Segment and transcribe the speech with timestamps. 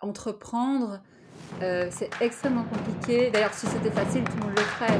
[0.00, 1.00] entreprendre,
[1.62, 3.30] euh, c'est extrêmement compliqué.
[3.30, 4.98] D'ailleurs, si c'était facile, tout le monde le ferait.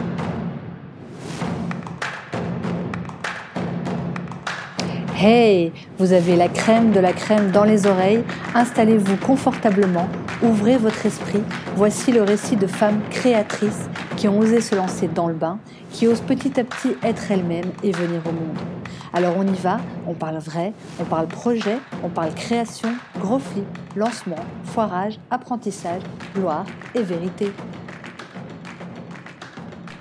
[5.20, 8.22] Hey, vous avez la crème de la crème dans les oreilles.
[8.54, 10.08] Installez-vous confortablement,
[10.42, 11.42] ouvrez votre esprit.
[11.74, 15.58] Voici le récit de femmes créatrices qui ont osé se lancer dans le bain,
[15.90, 18.77] qui osent petit à petit être elles-mêmes et venir au monde.
[19.14, 23.64] Alors on y va, on parle vrai, on parle projet, on parle création, gros flip,
[23.96, 26.02] lancement, foirage, apprentissage,
[26.34, 27.50] gloire et vérité.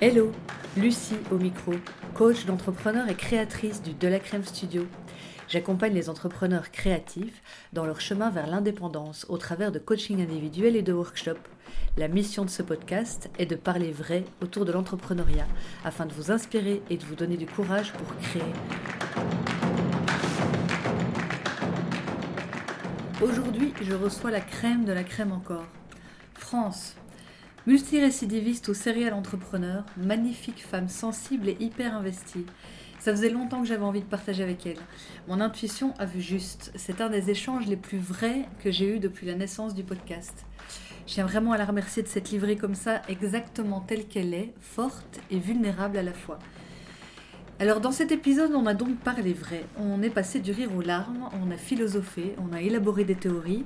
[0.02, 0.30] Hello,
[0.76, 1.72] Lucie au micro,
[2.14, 4.86] coach d'entrepreneurs et créatrice du De la Crème Studio.
[5.48, 10.82] J'accompagne les entrepreneurs créatifs dans leur chemin vers l'indépendance au travers de coaching individuel et
[10.82, 11.38] de workshops.
[11.96, 15.46] La mission de ce podcast est de parler vrai autour de l'entrepreneuriat
[15.84, 18.42] afin de vous inspirer et de vous donner du courage pour créer.
[23.20, 25.66] Aujourd'hui, je reçois la crème de la crème encore.
[26.34, 26.94] France,
[27.66, 32.46] multirécidiviste ou serial entrepreneur, magnifique femme sensible et hyper investie.
[32.98, 34.78] Ça faisait longtemps que j'avais envie de partager avec elle.
[35.28, 36.72] Mon intuition a vu juste.
[36.76, 40.46] C'est un des échanges les plus vrais que j'ai eu depuis la naissance du podcast.
[41.08, 45.20] Je vraiment à la remercier de s'être livrée comme ça, exactement telle qu'elle est, forte
[45.30, 46.38] et vulnérable à la fois.
[47.58, 49.64] Alors dans cet épisode, on a donc parlé vrai.
[49.78, 53.64] On est passé du rire aux larmes, on a philosophé, on a élaboré des théories.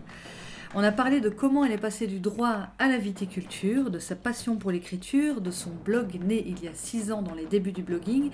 [0.74, 4.14] On a parlé de comment elle est passée du droit à la viticulture, de sa
[4.14, 7.72] passion pour l'écriture, de son blog né il y a six ans dans les débuts
[7.72, 8.30] du blogging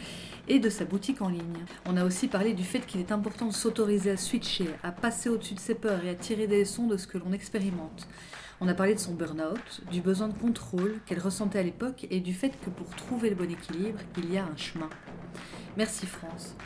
[0.48, 1.64] et de sa boutique en ligne.
[1.86, 5.30] On a aussi parlé du fait qu'il est important de s'autoriser à switcher, à passer
[5.30, 8.06] au-dessus de ses peurs et à tirer des leçons de ce que l'on expérimente.
[8.60, 12.18] On a parlé de son burn-out, du besoin de contrôle qu'elle ressentait à l'époque et
[12.18, 14.90] du fait que pour trouver le bon équilibre, il y a un chemin.
[15.76, 16.56] Merci France.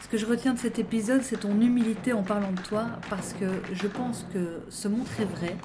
[0.00, 3.32] Ce que je retiens de cet épisode, c'est ton humilité en parlant de toi, parce
[3.32, 5.56] que je pense que se montrer vrai,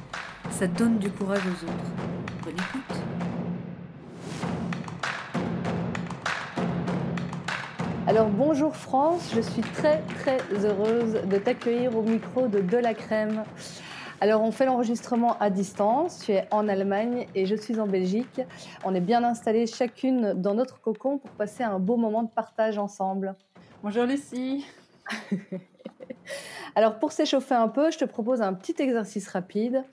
[0.50, 1.92] ça donne du courage aux autres.
[2.44, 2.98] Bonne écoute.
[8.08, 12.96] Alors bonjour France, je suis très très heureuse de t'accueillir au micro de De la
[12.96, 13.44] Crème.
[14.22, 18.42] Alors on fait l'enregistrement à distance, tu es en Allemagne et je suis en Belgique.
[18.84, 22.78] On est bien installés chacune dans notre cocon pour passer un beau moment de partage
[22.78, 23.36] ensemble.
[23.82, 24.66] Bonjour Lucie.
[26.76, 29.86] Alors pour s'échauffer un peu, je te propose un petit exercice rapide.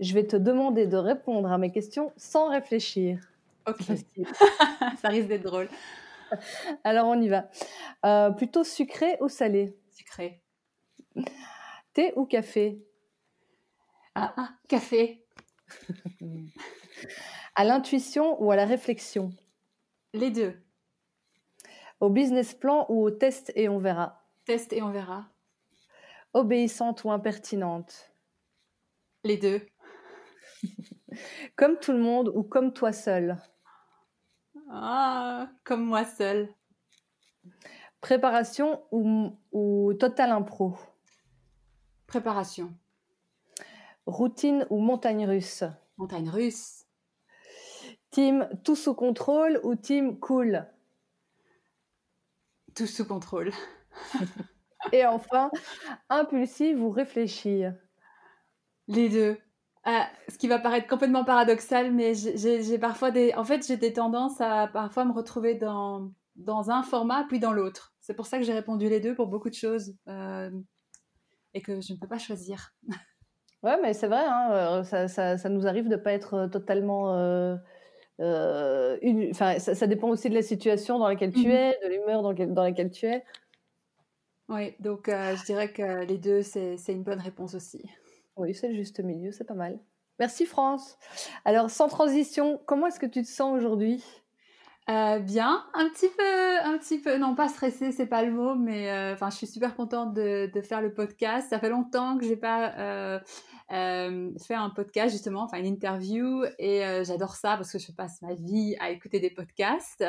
[0.00, 3.18] Je vais te demander de répondre à mes questions sans réfléchir.
[3.68, 3.82] Ok.
[5.02, 5.68] Ça risque d'être drôle.
[6.84, 7.50] Alors on y va.
[8.06, 9.76] Euh, plutôt sucré ou salé?
[9.90, 10.40] Sucré.
[11.92, 12.78] Thé ou café?
[14.14, 15.26] Ah, ah café.
[17.54, 19.32] à l'intuition ou à la réflexion?
[20.12, 20.56] Les deux.
[22.00, 25.26] Au business plan ou au test et on verra Test et on verra.
[26.32, 28.12] Obéissante ou impertinente?
[29.24, 29.66] Les deux.
[31.56, 33.36] comme tout le monde ou comme toi seul?
[34.70, 36.54] Ah, comme moi seul.
[38.00, 40.76] Préparation ou, ou total impro?
[42.06, 42.72] Préparation.
[44.06, 45.64] Routine ou montagne russe?
[45.96, 46.84] Montagne russe.
[48.10, 50.66] Team tout sous contrôle ou team cool?
[52.74, 53.52] Tout sous contrôle.
[54.92, 55.50] Et enfin,
[56.10, 57.74] impulsive ou réfléchir?
[58.88, 59.38] Les deux.
[59.84, 63.34] Ah, ce qui va paraître complètement paradoxal, mais j'ai parfois des.
[63.34, 67.52] En fait, j'ai des tendances à parfois me retrouver dans, dans un format puis dans
[67.52, 67.94] l'autre.
[68.00, 70.50] C'est pour ça que j'ai répondu les deux pour beaucoup de choses euh,
[71.52, 72.74] et que je ne peux pas choisir.
[73.64, 76.48] Ouais, mais c'est vrai, hein, euh, ça, ça, ça, nous arrive de ne pas être
[76.52, 77.16] totalement.
[77.16, 77.56] Euh,
[78.20, 79.32] euh, une...
[79.32, 81.50] ça, ça, dépend aussi de la situation dans laquelle tu mmh.
[81.50, 83.24] es, de l'humeur dans, dans, laquelle tu es.
[84.50, 87.90] Oui, donc euh, je dirais que les deux, c'est une bonne réponse aussi.
[88.36, 89.78] Oui, c'est le juste milieu, c'est pas mal.
[90.18, 90.98] Merci France.
[91.46, 94.04] Alors, sans transition, comment est-ce que tu te sens aujourd'hui?
[94.90, 98.54] Euh, bien, un petit peu, un petit peu, non pas stressée, c'est pas le mot,
[98.54, 101.48] mais euh, enfin, je suis super contente de, de, faire le podcast.
[101.48, 103.18] Ça fait longtemps que j'ai pas euh,
[103.74, 107.92] euh fait un podcast justement, enfin une interview, et euh, j'adore ça parce que je
[107.92, 110.04] passe ma vie à écouter des podcasts,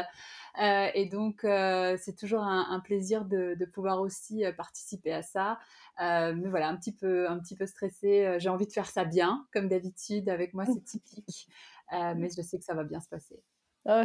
[0.59, 5.59] et donc c'est toujours un, plaisir de, pouvoir aussi participer à ça.
[5.99, 8.35] mais voilà, un petit peu, un petit peu stressée.
[8.39, 10.29] J'ai envie de faire ça bien, comme d'habitude.
[10.29, 11.47] Avec moi, c'est typique,
[11.91, 13.41] mais je sais que ça va bien se passer.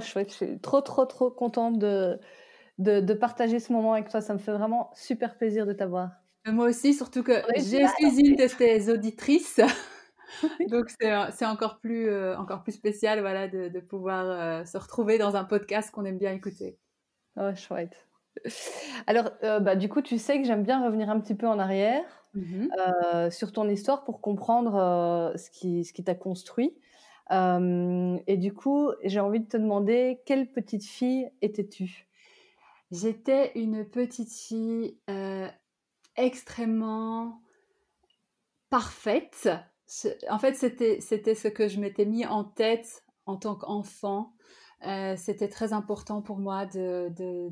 [0.00, 4.20] Chouette, je suis trop, trop, trop contente de, partager ce moment avec toi.
[4.20, 6.19] Ça me fait vraiment super plaisir de t'avoir.
[6.46, 9.60] Moi aussi, surtout que je suis une de tes auditrices.
[10.68, 15.18] Donc, c'est encore, plus, euh, encore plus spécial voilà, de, de pouvoir euh, se retrouver
[15.18, 16.78] dans un podcast qu'on aime bien écouter.
[17.36, 18.06] Oh, chouette.
[19.06, 21.58] Alors, euh, bah, du coup, tu sais que j'aime bien revenir un petit peu en
[21.58, 22.04] arrière.
[22.34, 22.68] mmh
[23.30, 26.78] sur ton histoire pour comprendre ce qui, ce qui t'a construit.
[27.30, 32.06] et du coup, j'ai envie de te demander, quelle petite fille étais-tu?
[32.92, 34.98] J'étais une petite fille
[36.22, 37.40] extrêmement
[38.68, 39.48] parfaite.
[40.28, 44.34] En fait, c'était ce que je m'étais mis en tête en tant qu'enfant.
[44.86, 47.50] Euh, c'était très important pour moi de, de,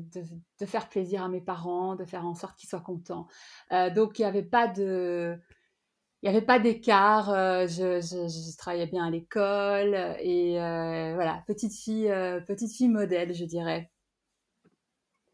[0.59, 3.27] de, faire plaisir à mes parents, de faire en sorte qu'ils soient contents.
[3.71, 5.37] Euh, donc, il n'y avait pas de...
[6.21, 10.55] Il n'y avait pas d'écart, euh, je, je, travaillais bien à l'école et
[11.13, 12.11] voilà, petite fille,
[12.45, 13.89] petite fille modèle, je dirais.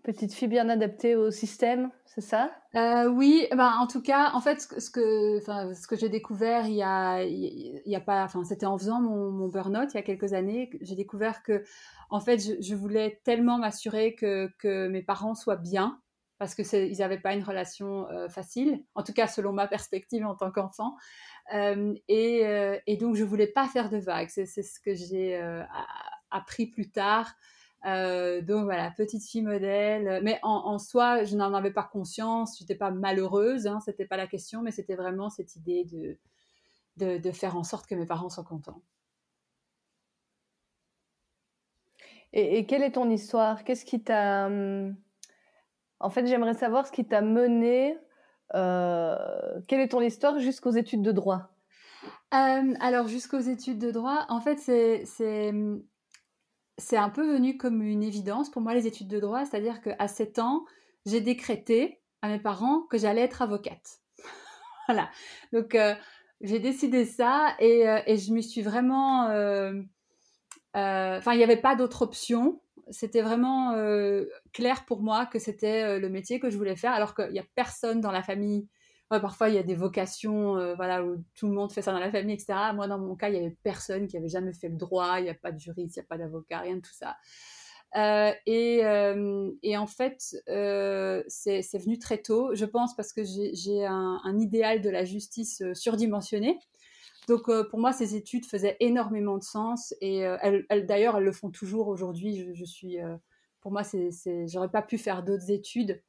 [0.06, 2.52] Petite fille bien adaptée au système, c'est ça?
[2.76, 6.76] Euh, Oui, ben, en tout cas, en fait, ce que, ce que j'ai découvert, il
[6.76, 10.00] y a, il y a pas, enfin, c'était en faisant mon, mon burn-out il y
[10.00, 11.64] a quelques années, j'ai découvert que,
[12.12, 16.00] en fait, je, voulais tellement m'assurer que, que, mes parents soient bien,
[16.38, 20.24] parce que ils n'avaient pas une relation euh, facile, en tout cas selon ma perspective
[20.24, 20.96] en tant qu'enfant,
[21.56, 22.44] euh, et,
[22.86, 24.30] et, donc je voulais pas faire de vagues.
[24.30, 25.42] C'est ce que j'ai
[26.30, 27.34] appris plus tard.
[27.86, 30.22] Euh, donc voilà, petite fille modèle.
[30.24, 32.58] Mais en, soi, je n'en avais pas conscience.
[32.58, 37.18] Je n'étais pas malheureuse, hein, c'était pas la question, mais c'était vraiment cette idée de,
[37.18, 38.82] de, faire en sorte que mes parents soient contents.
[42.34, 43.64] Et, quelle est ton histoire?
[43.64, 44.48] Qu'est-ce qui t'a.
[44.48, 44.96] Hum,
[46.00, 47.98] en fait, j'aimerais savoir ce qui t'a mené.
[48.54, 49.16] Euh,
[49.68, 51.50] quelle est ton histoire jusqu'aux études de droit?
[52.34, 55.84] Euh, alors, jusqu'aux études de droit, en fait, c'est hum,
[56.78, 60.08] c'est un peu venu comme une évidence pour moi les études de droit, c'est-à-dire qu'à
[60.08, 60.66] 7 ans,
[61.06, 64.02] j'ai décrété à mes parents que j'allais être avocate.
[64.88, 65.10] voilà.
[65.54, 65.94] Donc euh,
[66.42, 69.30] j'ai décidé ça et, euh, et, je me suis vraiment...
[69.30, 69.74] Euh,
[70.74, 72.62] enfin, il n'y avait pas d'autre option.
[72.90, 73.74] C'était vraiment
[74.54, 77.46] clair pour moi que c'était le métier que je voulais faire, alors qu'il n'y a
[77.56, 78.68] personne dans la famille
[79.10, 82.00] parfois, il y a des vocations euh, voilà, où tout le monde fait ça dans
[82.00, 82.54] la famille, etc.
[82.74, 85.24] Moi, dans mon cas, il n'y avait personne qui avait jamais fait le droit, il
[85.24, 87.16] n'y a pas de juriste, il n'y a pas d'avocat, rien de tout ça.
[87.96, 90.20] Euh, et, euh, et, en fait,
[91.28, 95.64] c'est venu très tôt, je pense, parce que j'ai un, un, idéal de la justice
[95.74, 96.60] surdimensionné.
[97.28, 99.94] Donc, pour moi, ces études faisaient énormément de sens.
[100.02, 100.26] Et
[100.88, 102.54] d'ailleurs, elles le font toujours aujourd'hui.
[102.54, 102.98] Je, suis,
[103.62, 103.84] pour moi,
[104.48, 106.02] j'aurais pas pu faire d'autres études.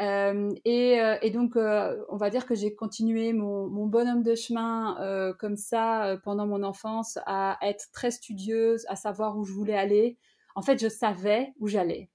[0.00, 4.34] Euh, et, euh, et, donc, euh, on va dire que j'ai continué mon, bonhomme de
[4.34, 4.96] chemin
[5.38, 10.18] comme ça pendant mon enfance, à être très studieuse, à savoir où je voulais aller.
[10.54, 12.10] En fait, je savais où j'allais.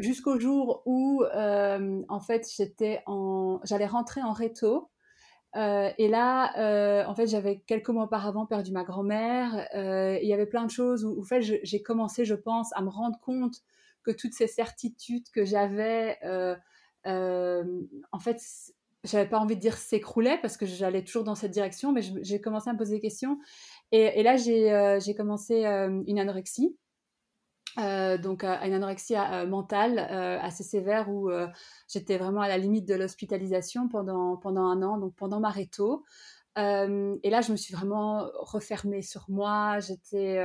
[0.00, 2.46] Jusqu'au jour où, en fait,
[3.64, 4.90] j'allais rentrer en réto.
[5.54, 9.68] et là, en fait, j'avais quelques mois auparavant perdu ma grand-mère.
[9.74, 12.82] il y avait plein de choses où, où en fait, j'ai commencé, je pense, à
[12.82, 13.62] me rendre compte
[14.06, 16.54] que toutes ces certitudes que j'avais, euh,
[17.06, 17.64] euh,
[18.12, 18.40] en fait,
[19.02, 22.40] j'avais pas envie de dire s'écroulaient parce que j'allais toujours dans cette direction, mais j'ai
[22.40, 23.38] commencé à me poser des questions.
[23.92, 26.76] Et, là, j'ai euh, commencé une anorexie.
[27.76, 29.14] donc une anorexie
[29.48, 31.30] mentale assez sévère où
[31.88, 36.04] j'étais vraiment à la limite de l'hospitalisation pendant, pendant un an, donc pendant ma réto.
[36.56, 39.78] et là, je me suis vraiment refermée sur moi.
[39.80, 40.38] J'étais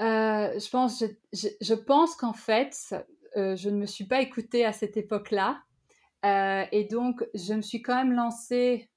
[0.00, 2.94] euh, je pense, je, pense qu'en fait,
[3.36, 5.62] euh, je ne me suis pas écoutée à cette époque-là.
[6.24, 8.90] Euh, et donc, je me suis quand même lancée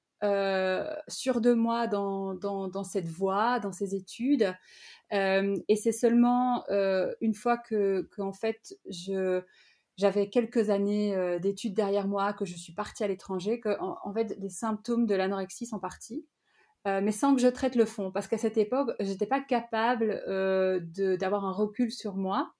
[1.06, 4.52] sur de moi dans, dans, cette voie, dans ces études.
[5.12, 6.64] et c'est seulement
[7.20, 9.42] une fois que, que fait, je,
[9.96, 14.36] j'avais quelques années d'études derrière moi, que je suis partie à l'étranger, que en fait,
[14.40, 16.26] les symptômes de l'anorexie sont partis.
[16.86, 19.40] Euh, mais sans que je traite le fond, parce qu'à cette époque, je n'étais pas
[19.40, 20.80] capable euh,
[21.16, 22.52] d'avoir un recul sur moi.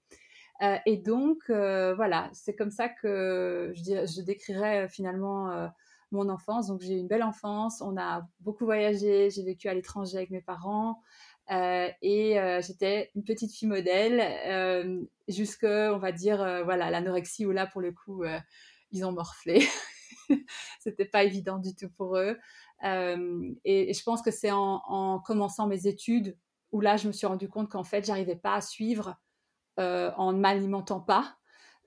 [0.63, 5.71] Euh, et donc, voilà, c'est comme ça que je, décrirais finalement
[6.11, 6.67] mon enfance.
[6.69, 10.31] Donc, j'ai eu une belle enfance, on a beaucoup voyagé, j'ai vécu à l'étranger avec
[10.31, 11.01] mes parents.
[11.51, 17.81] et j'étais une petite fille modèle jusque, on va dire, voilà, l'anorexie où là, pour
[17.81, 18.25] le coup,
[18.91, 19.65] ils ont morflé.
[20.81, 22.37] C'était pas évident du tout pour eux.
[22.85, 26.37] Euh, et, je pense que c'est en, commençant mes études
[26.73, 29.17] où là, je me suis rendu compte qu'en fait, j'arrivais pas à suivre
[29.81, 31.35] euh, en ne m'alimentant pas.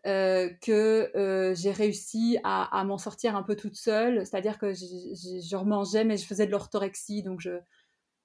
[0.08, 6.04] Euh, que j'ai réussi à, m'en sortir un peu toute seule, c'est-à-dire que je remangeais,
[6.04, 7.60] mais je faisais de l'orthorexie, donc je,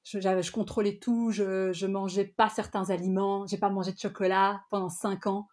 [0.02, 4.62] je, je, contrôlais tout, je, je mangeais pas certains aliments, j'ai pas mangé de chocolat
[4.70, 5.48] pendant cinq ans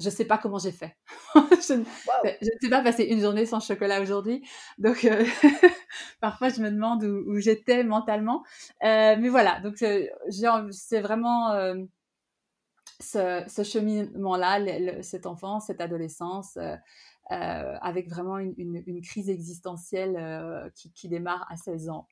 [0.00, 0.96] je ne sais pas comment j'ai fait.
[1.34, 4.46] je ne sais pas passer une journée sans chocolat aujourd'hui.
[4.78, 5.24] Donc, euh,
[6.20, 8.42] parfois, je me demande où, j'étais mentalement.
[8.82, 11.74] Euh, mais voilà, donc c'est vraiment euh,
[13.00, 16.58] ce, cheminement-là, cette enfance, cette adolescence.
[17.28, 22.06] avec vraiment une, crise existentielle qui, qui, démarre à 16 ans.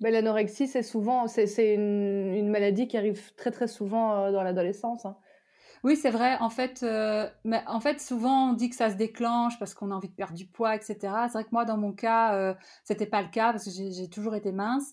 [0.00, 5.04] Ben, L'anorexie, c'est souvent, c'est une, une, maladie qui arrive très très souvent dans l'adolescence.
[5.04, 5.18] Hein.
[5.82, 6.36] Oui, c'est vrai.
[6.40, 9.90] En fait, euh, mais en fait, souvent on dit que ça se déclenche parce qu'on
[9.90, 11.14] a envie de perdre du poids, etc.
[11.28, 14.08] C'est vrai que moi, dans mon cas, euh, c'était pas le cas parce que j'ai
[14.10, 14.92] toujours été mince.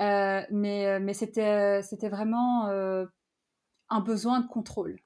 [0.00, 2.66] Euh, mais euh, mais c'était c'était vraiment
[3.90, 4.98] un besoin de contrôle.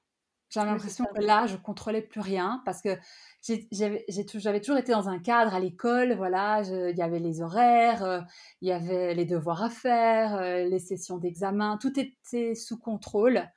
[0.49, 2.97] J'avais l'impression que là, je contrôlais plus rien parce que
[3.71, 6.13] j'avais toujours été dans un cadre à l'école.
[6.13, 8.25] Voilà, il y avait les horaires,
[8.61, 13.47] il y avait les devoirs à faire, les sessions d'examen, tout était sous contrôle.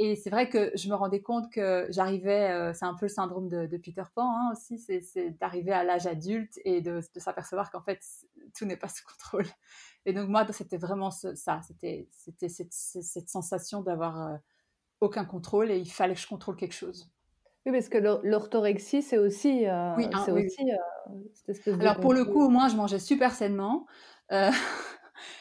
[0.00, 3.10] Et c'est vrai que je me rendais compte que j'arrivais, euh, c'est un peu le
[3.10, 7.82] syndrome de, Peter Pan hein, aussi, c'est d'arriver à l'âge adulte et de, s'apercevoir qu'en
[7.82, 8.00] fait,
[8.56, 9.46] tout n'est pas sous contrôle.
[10.06, 14.36] Et donc moi, c'était vraiment ça, c'était cette, cette, sensation d'avoir euh,
[15.00, 17.10] aucun contrôle et il fallait que je contrôle quelque chose.
[17.66, 22.68] Oui, parce que l'orthorexie, c'est aussi, euh, oui, hein, aussi Alors pour le coup, moi,
[22.68, 23.86] je mangeais super sainement.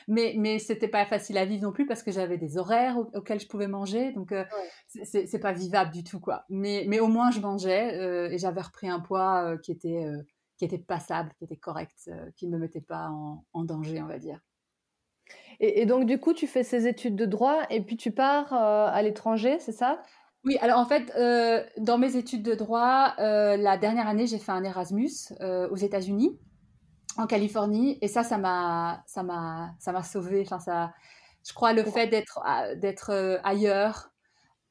[0.07, 3.39] Mais mais c'était pas facile à vivre non plus parce que j'avais des horaires auxquels
[3.39, 4.11] je pouvais manger.
[4.11, 4.43] Donc euh,
[5.03, 6.45] c'est pas vivable du tout quoi.
[6.49, 10.05] Mais mais au moins je mangeais euh, et j'avais repris un poids euh, qui était
[10.57, 14.07] qui était passable qui était correct qui ne me mettait pas en, en, danger on
[14.07, 14.39] va dire.
[15.59, 19.01] Et, donc du coup tu fais ces études de droit et puis tu pars à
[19.01, 20.01] l'étranger c'est ça?
[20.45, 21.11] Oui, alors en fait,
[21.77, 26.39] dans mes études de droit, la dernière année, j'ai fait un Erasmus aux États-Unis
[27.17, 30.93] en Californie et ça ça m'a ça m'a ça m'a sauvé enfin ça
[31.47, 32.39] je crois le fait d'être
[32.77, 34.11] d'être euh, ailleurs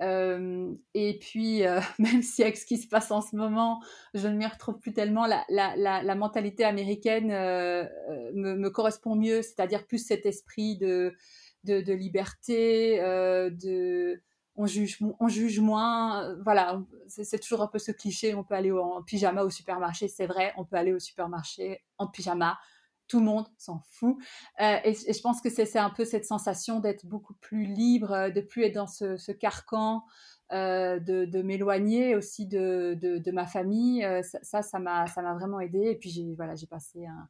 [0.02, 3.80] euh, et puis euh, même si avec ce qui se passe en ce moment
[4.14, 9.42] je ne m'y retrouve plus tellement la, la, la, mentalité américaine me, me, correspond mieux
[9.42, 11.14] c'est-à-dire plus cet esprit de
[11.64, 14.22] de, de liberté de
[14.56, 16.24] on juge, moins.
[16.24, 18.34] Euh, voilà, c'est toujours un peu ce cliché.
[18.34, 20.52] On peut aller en pyjama au supermarché, c'est vrai.
[20.56, 22.58] On peut aller au supermarché en pyjama.
[23.08, 24.16] Tout le monde s'en fout.
[24.60, 28.30] Euh, et, je pense que c'est un peu cette sensation d'être beaucoup plus libre, euh,
[28.30, 30.02] de plus être dans ce, carcan,
[30.50, 34.06] de, m'éloigner aussi de, ma famille.
[34.42, 35.90] ça, ça m'a vraiment aidé.
[35.90, 37.28] Et puis j'ai voilà, j'ai passé un,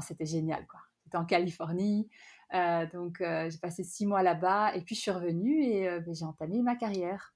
[0.00, 0.80] c'était génial quoi.
[1.04, 2.08] C'était en Californie.
[2.54, 6.00] Euh, donc, euh, j'ai passé six mois là-bas et puis je suis revenue et euh,
[6.00, 7.34] ben, j'ai entamé ma carrière.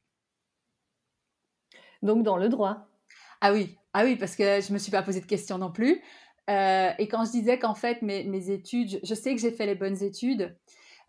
[2.02, 2.88] Donc, dans le droit
[3.40, 5.73] Ah oui, ah oui parce que je ne me suis pas posé de questions non
[5.73, 6.02] plus.
[6.49, 9.75] et quand je disais qu'en fait, mes, mes, études, je, sais que j'ai fait les
[9.75, 10.56] bonnes études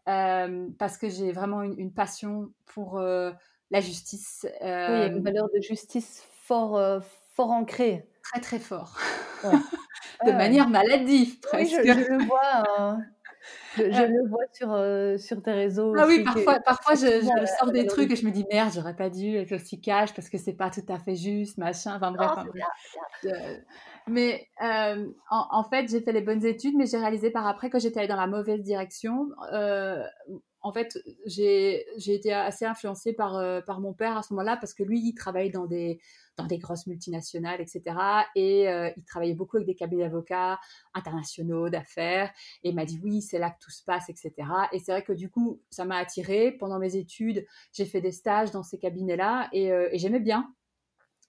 [0.05, 4.45] parce que j'ai vraiment une, passion pour la justice.
[4.45, 8.07] oui, il y a une valeur de justice fort, fort ancrée.
[8.23, 8.97] Très, très fort.
[10.25, 11.75] de manière maladive, presque.
[11.83, 12.97] Oui, je, je le vois.
[13.77, 14.07] Je, euh.
[14.07, 15.93] le vois sur, euh, sur tes réseaux.
[15.98, 18.96] Ah oui, parfois, parfois je, je sors des trucs et je me dis merde, j'aurais
[18.96, 21.96] pas dû être aussi cash parce que c'est pas tout à fait juste, machin.
[21.96, 22.31] Enfin bref.
[23.25, 23.29] Oh,
[24.07, 27.77] mais euh, en, fait, j'ai fait les bonnes études, mais j'ai réalisé par après que
[27.77, 29.27] j'étais allée dans la mauvaise direction.
[30.62, 34.84] en fait, j'ai été assez influencée par, par mon père à ce moment-là parce que
[34.84, 36.00] lui, il travaille dans des
[36.38, 37.82] dans des grosses multinationales, etc.
[38.36, 40.60] Et euh, il travaillait beaucoup avec des cabinets d'avocats
[40.94, 42.32] internationaux, d'affaires.
[42.63, 44.32] Et il m'a dit oui, c'est là que tout se passe, etc.
[44.72, 46.51] Et c'est vrai que du coup, ça m'a attiré.
[46.51, 50.53] Pendant mes études, j'ai fait des stages dans ces cabinets-là et, euh, j'aimais bien.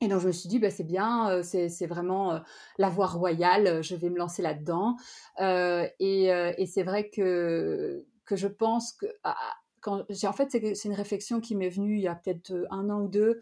[0.01, 2.41] Et donc je me suis dit, bah, c'est bien, euh, c'est vraiment
[2.77, 4.97] la voie royale, je vais me lancer là-dedans.
[5.41, 9.07] et, c'est vrai que, que je pense que...
[9.25, 9.37] Ah,
[9.81, 13.03] quand, en fait, c'est une réflexion qui m'est venue il y a peut-être un an
[13.03, 13.41] ou deux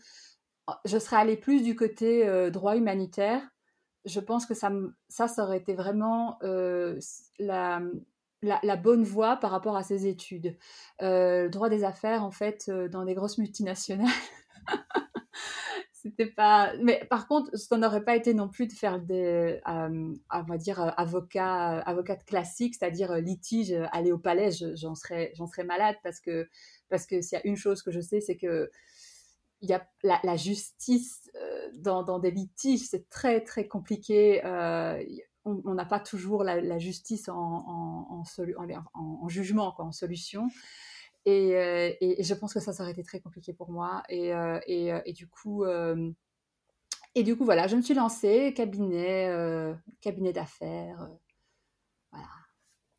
[0.85, 3.43] je serais allée plus du côté euh, droit humanitaire.
[4.05, 4.71] Je pense que ça,
[5.09, 6.99] ça, aurait été vraiment euh,
[7.39, 7.81] la,
[8.77, 10.57] bonne voie par rapport à ces études.
[11.03, 14.07] Euh, le droit des affaires, en fait, dans des grosses multinationales,
[15.93, 16.73] c'était pas.
[16.81, 20.95] Mais par contre, ça n'aurait pas été non plus de faire des, on va dire,
[20.97, 26.49] avocat, avocate classique, c'est-à-dire litige, aller au palais, j'en serais, j'en serais malade parce que
[26.89, 28.71] parce que s'il y a une chose que je sais, c'est que
[29.61, 34.45] il y a la, justice euh, dans, des litiges, c'est très très compliqué.
[34.45, 35.03] Euh,
[35.45, 38.25] on n'a pas toujours la, justice en, en,
[38.95, 40.49] en, jugement, quoi, en solution.
[41.29, 44.03] Euh, et, et, je pense que ça, ça aurait été très compliqué pour moi.
[44.09, 44.33] Et,
[44.67, 45.65] et du coup,
[47.15, 49.31] et du coup, voilà, je me suis lancée, cabinet,
[50.01, 51.09] cabinet d'affaires,
[52.11, 52.29] voilà,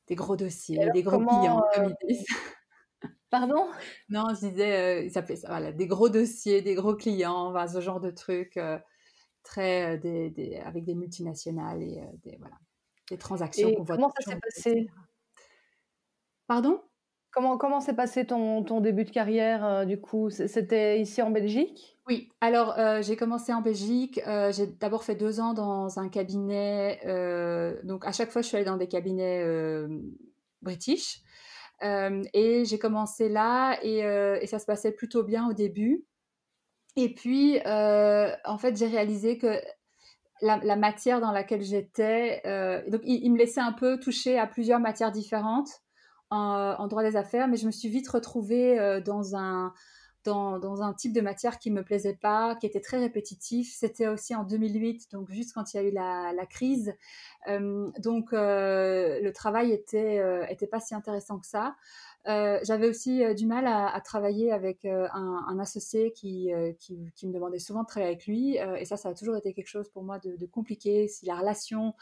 [0.07, 2.25] des gros dossiers, des gros clients, comme ils disent.
[3.29, 3.67] Pardon?
[4.09, 8.09] Non, je disais, euh, ça voilà, des gros dossiers, des gros clients, ce genre de
[8.09, 8.79] trucs, euh,
[9.43, 12.55] très, euh, des, avec des multinationales et des, voilà,
[13.09, 13.95] des transactions qu'on voit.
[13.97, 14.87] Comment ça s'est passé?
[16.47, 16.81] Pardon?
[17.31, 20.29] Comment comment s'est passé ton, ton début de carrière du coup?
[20.29, 21.99] C'était ici en Belgique?
[22.07, 24.19] Oui, alors j'ai commencé en Belgique.
[24.51, 26.99] j'ai d'abord fait deux ans dans un cabinet.
[27.83, 29.43] donc à chaque fois, je suis allée dans des cabinets
[30.61, 31.21] british.
[31.81, 36.05] Et j'ai commencé là et, et, ça se passait plutôt bien au début.
[36.95, 39.59] Et puis, en fait, j'ai réalisé que
[40.41, 42.41] la, matière dans laquelle j'étais,
[42.87, 45.69] donc il, me laissait un peu toucher à plusieurs matières différentes
[46.29, 49.73] en, droit des affaires, mais je me suis vite retrouvée dans un
[50.27, 53.73] dans, un type de matière qui me plaisait pas, qui était très répétitif.
[53.73, 56.93] C'était aussi en 2008, donc juste quand il y a eu la, crise.
[57.47, 61.75] donc le travail était était pas si intéressant que ça.
[62.27, 67.33] Euh, j'avais aussi euh, du mal à, travailler avec euh, un, associé qui, qui, me
[67.33, 68.57] demandait souvent de travailler avec lui.
[68.57, 71.07] et ça, ça a toujours été quelque chose pour moi de, compliqué.
[71.07, 71.93] Si la relation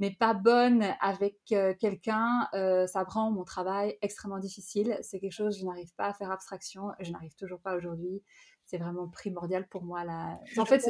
[0.00, 4.98] n'est pas bonne avec quelqu'un, ça rend mon travail extrêmement difficile.
[5.02, 6.90] C'est quelque chose, je n'arrive pas à faire abstraction.
[7.00, 8.22] Je n'arrive toujours pas aujourd'hui
[8.70, 10.04] c'est vraiment primordial pour moi.
[10.04, 10.38] Là.
[10.56, 10.80] En fait,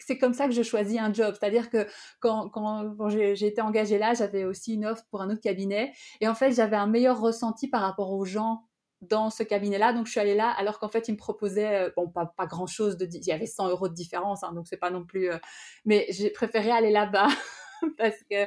[0.00, 1.36] c'est comme ça que je choisis un job.
[1.38, 1.86] C'est-à-dire que
[2.18, 5.92] quand, quand, j'ai été engagée là, j'avais aussi une offre pour un autre cabinet.
[6.20, 8.64] Et en fait, j'avais un meilleur ressenti par rapport aux gens
[9.00, 9.92] dans ce cabinet-là.
[9.92, 12.46] Donc, je suis allée là, alors qu'en fait, ils me proposaient, euh, bon, pas, pas
[12.46, 12.96] grand-chose.
[12.96, 15.30] De, il y avait 100 euros de différence, hein, donc c'est pas non plus...
[15.30, 15.38] Euh,
[15.86, 17.28] mais j'ai préféré aller là-bas
[17.98, 18.46] parce que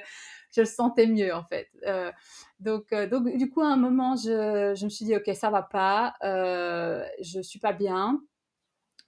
[0.56, 1.70] je le sentais mieux en fait.
[1.86, 2.12] Euh,
[2.60, 5.50] donc, euh, donc du coup à un moment je, je, me suis dit ok ça
[5.50, 8.22] va pas, euh, je suis pas bien.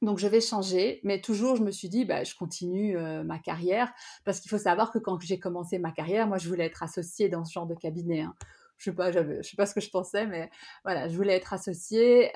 [0.02, 3.40] Donc je vais changer, mais toujours je me suis dit bah, je continue euh, ma
[3.40, 3.92] carrière
[4.26, 7.30] parce qu'il faut savoir que quand j'ai commencé ma carrière, moi je voulais être associée
[7.30, 8.22] dans ce genre de cabinet.
[8.22, 8.36] Hein.
[8.78, 10.50] Je sais pas, je sais pas ce que je pensais, mais
[10.84, 12.32] voilà, je voulais être associée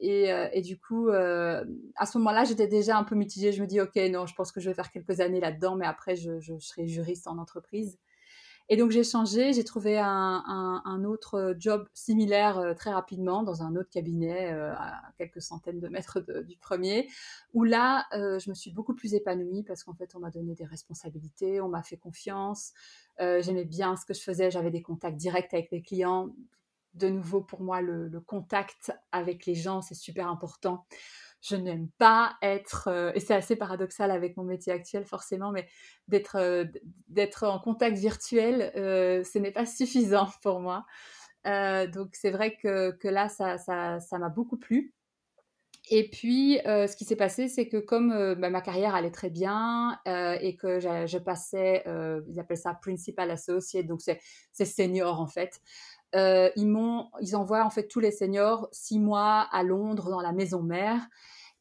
[0.00, 3.52] et, et, du coup à ce moment-là j'étais déjà un peu mitigée.
[3.52, 5.86] Je me dis ok non, je pense que je vais faire quelques années là-dedans, mais
[5.86, 7.98] après je, je serai juriste en entreprise.
[8.70, 13.62] Et donc j'ai changé, j'ai trouvé un, autre euh, job similaire euh, très rapidement dans
[13.62, 17.08] un autre cabinet euh, à quelques centaines de mètres du premier,
[17.54, 20.66] où là je me suis beaucoup plus épanouie parce qu'en fait on m'a donné des
[20.66, 22.72] responsabilités, on m'a fait confiance,
[23.18, 26.28] j'aimais bien ce que je faisais, j'avais des contacts directs avec les clients.
[26.94, 30.84] De nouveau pour moi le contact avec les gens c'est super important
[31.40, 35.68] je n'aime pas être, euh, et c'est assez paradoxal avec mon métier actuel forcément, mais
[36.08, 36.64] d'être euh,
[37.08, 40.84] d'être en contact virtuel, euh, ce n'est pas suffisant pour moi.
[41.44, 44.94] donc c'est vrai que, que là, ça m'a ça, m'a beaucoup plu.
[45.90, 49.98] Et puis, ce qui s'est passé, c'est que comme bah, ma carrière allait très bien
[50.06, 51.84] et que je passais,
[52.28, 55.62] ils appellent ça principal associate, donc c'est senior en fait,
[56.14, 60.20] euh, ils m'ont, ils envoient en fait tous les seniors six mois à Londres dans
[60.20, 61.06] la maison mère.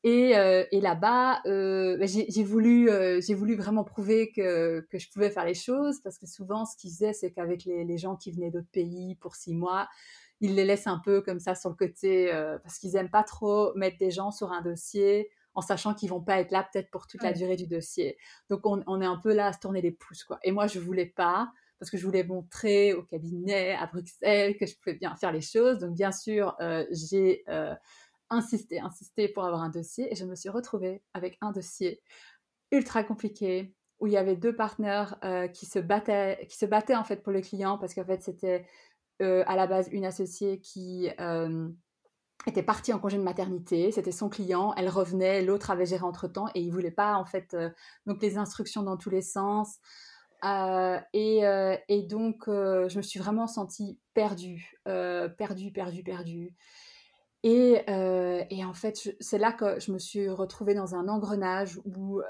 [0.04, 5.10] Et, euh, et là-bas, euh, bah, j'ai voulu, j'ai voulu vraiment prouver que, que je
[5.12, 8.16] pouvais faire les choses parce que souvent, ce qu'ils faisaient, c'est qu'avec les, les, gens
[8.16, 9.90] qui venaient d'autres pays pour six mois,
[10.40, 12.32] ils les laissent un peu comme ça sur le côté
[12.64, 16.22] parce qu'ils aiment pas trop mettre des gens sur un dossier en sachant qu'ils vont
[16.22, 18.18] pas être là peut-être pour toute la durée du dossier.
[18.48, 20.38] Donc on, on, est un peu là à se tourner les pouces quoi.
[20.44, 24.66] Et moi, je voulais pas parce que je voulais montrer au cabinet à Bruxelles que
[24.66, 25.80] je pouvais bien faire les choses.
[25.80, 27.76] Donc bien sûr, euh, j'ai euh,
[28.30, 32.02] insisté, insisté pour avoir un dossier et je me suis retrouvée avec un dossier
[32.72, 36.96] ultra compliqué où il y avait deux partenaires euh, qui se battaient, qui se battaient
[36.96, 38.66] en fait pour le client parce qu'en fait c'était
[39.20, 41.10] à la base une associée qui
[42.46, 46.28] était partie en congé de maternité, c'était son client, elle revenait, l'autre avait géré entre
[46.28, 47.58] temps et il voulait pas en fait
[48.06, 49.80] donc les instructions dans tous les sens.
[50.44, 56.56] Euh, euh, et, donc, euh, je me suis vraiment sentie perdue, perdue, perdue, perdue.
[57.44, 57.84] Et,
[58.50, 62.22] et en fait, c'est là que je me suis retrouvée dans un engrenage où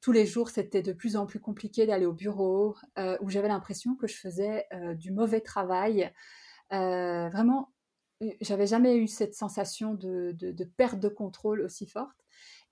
[0.00, 2.76] tous les jours, c'était de plus en plus compliqué d'aller au bureau,
[3.20, 4.66] où j'avais l'impression que je faisais
[4.96, 6.12] du mauvais travail.
[6.70, 7.72] vraiment,
[8.40, 12.18] j'avais jamais eu cette sensation de, de, perte de contrôle aussi forte.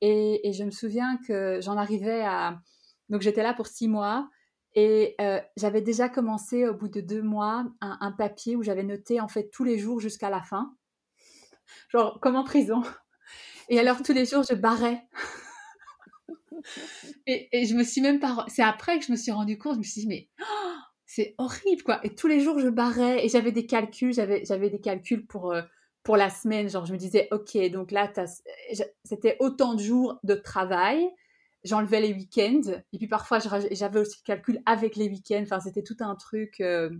[0.01, 2.61] Et, et je me souviens que j'en arrivais à...
[3.09, 4.29] Donc j'étais là pour six mois
[4.75, 9.21] et euh, j'avais déjà commencé au bout de deux mois un, papier où j'avais noté
[9.21, 10.75] en fait tous les jours jusqu'à la fin,
[11.91, 12.83] genre comme en prison.
[13.69, 15.07] Et alors tous les jours je barrais.
[17.27, 18.45] et, je me suis même pas.
[18.49, 19.75] C'est après que je me suis rendu compte.
[19.75, 20.75] Je me suis dit mais oh,
[21.07, 22.05] c'est horrible quoi.
[22.05, 24.13] Et tous les jours je barrais et j'avais des calculs.
[24.13, 25.63] J'avais j'avais des calculs pour euh,
[26.03, 26.69] pour la semaine.
[26.69, 28.13] Genre je me disais ok donc là
[29.05, 31.09] c'était autant de jours de travail
[31.64, 32.72] j'enlevais les week-ends.
[32.92, 35.42] Et puis parfois, j'avais aussi le calcul avec les week-ends.
[35.42, 36.61] Enfin, c'était tout un truc.
[36.61, 36.90] Euh.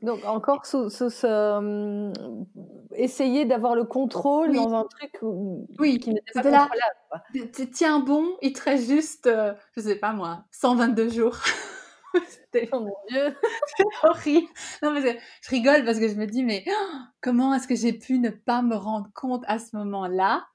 [0.00, 2.12] Donc encore euh,
[2.94, 5.18] essayer d'avoir le contrôle dans un truc
[5.78, 6.70] oui, qui n'était pas là.
[7.74, 11.36] Tiens bon, il te reste juste, euh, je sais pas moi, 122 jours.
[12.26, 13.36] C'était oh mon dieu,
[14.02, 14.48] horrible.
[14.82, 16.64] Non mais je rigole parce que je me dis mais
[17.20, 20.46] comment est-ce que j'ai pu ne pas me rendre compte à ce moment-là?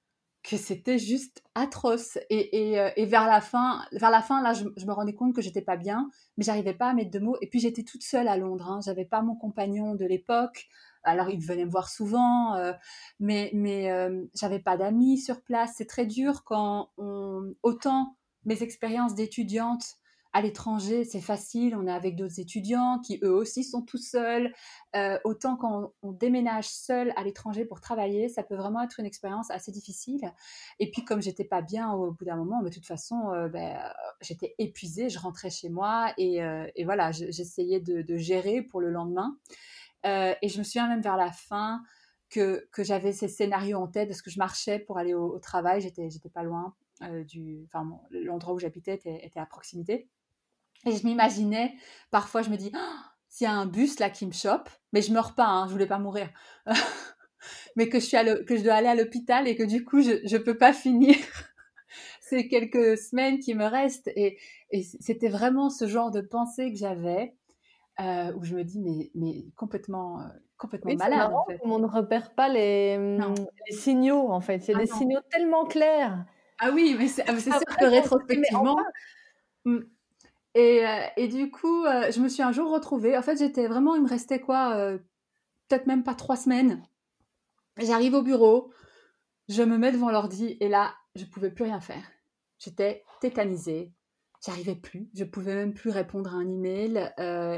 [0.48, 4.54] Que c'était juste atroce et, et, euh, et, vers la fin, vers la fin là,
[4.54, 7.36] je, me rendais compte que j'étais pas bien, mais j'arrivais pas à mettre de mots.
[7.42, 8.72] Et puis j'étais toute seule à Londres.
[8.72, 8.80] Hein.
[8.84, 10.68] J'avais pas mon compagnon de l'époque.
[11.04, 12.72] Alors il venait me voir souvent, euh,
[13.20, 15.74] mais mais euh, j'avais pas d'amis sur place.
[15.76, 19.98] C'est très dur quand on autant mes expériences d'étudiante
[20.34, 24.54] à l'étranger, c'est facile, on est avec d'autres étudiants qui eux aussi sont tout seuls.
[24.96, 29.06] Euh, autant quand on, déménage seul à l'étranger pour travailler, ça peut vraiment être une
[29.06, 30.32] expérience assez difficile.
[30.80, 33.80] Et puis comme j'étais pas bien au bout d'un moment, de toute façon, euh, ben,
[34.22, 39.38] j'étais épuisée, je rentrais chez moi et, euh, voilà, j'essayais de, gérer pour le lendemain.
[40.04, 41.82] et je me souviens même vers la fin
[42.30, 45.82] que, que j'avais ces scénarios en tête parce que je marchais pour aller au, travail,
[45.82, 46.76] j'étais j'étais pas loin
[47.28, 50.10] du, enfin l'endroit où j'habitais était à proximité.
[50.86, 51.76] Et je m'imaginais,
[52.12, 55.02] parfois je me dis, oh, s'il y a un bus là qui me chope, mais
[55.02, 56.30] je meurs pas, hein, je voulais pas mourir,
[57.76, 60.34] mais que je, suis que je dois aller à l'hôpital et que du coup je
[60.34, 61.16] ne peux pas finir
[62.28, 64.12] ces quelques semaines qui me restent.
[64.16, 64.38] Et,
[64.72, 67.36] et c'était vraiment ce genre de pensée que j'avais,
[68.00, 70.24] euh, où je me dis, mais, mais complètement, euh,
[70.58, 71.32] complètement malade.
[71.34, 71.60] en fait.
[71.64, 74.68] On ne repère pas les, les, signaux, en fait.
[74.68, 76.26] Il y a ah des signaux tellement clairs.
[76.60, 78.78] Ah oui, mais c'est sûr que rétrospectivement.
[79.66, 79.80] Mmh.
[80.58, 83.18] Euh, et, du coup, euh, je me suis un jour retrouvée.
[83.18, 84.98] En fait, j'étais vraiment, il me restait quoi euh,
[85.68, 86.82] Peut-être même pas trois semaines.
[87.78, 88.72] J'arrive au bureau,
[89.50, 92.04] je me mets devant l'ordi et là, je pouvais plus rien faire.
[92.58, 93.92] J'étais tétanisée.
[94.46, 97.12] J'arrivais plus, je pouvais même plus répondre à un email.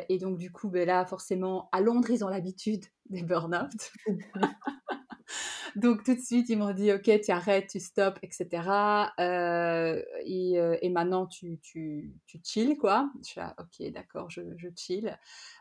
[0.10, 3.92] et donc, du coup, ben là, forcément, à Londres, ils ont l'habitude des burn-out.
[5.76, 8.48] Donc tout de suite, ils m'ont dit, ok, tu arrêtes, tu stops, etc.
[9.20, 13.10] Euh, euh, et, maintenant, tu, tu, tu chill, quoi.
[13.22, 15.18] Je suis là, ok, d'accord, je, je chill.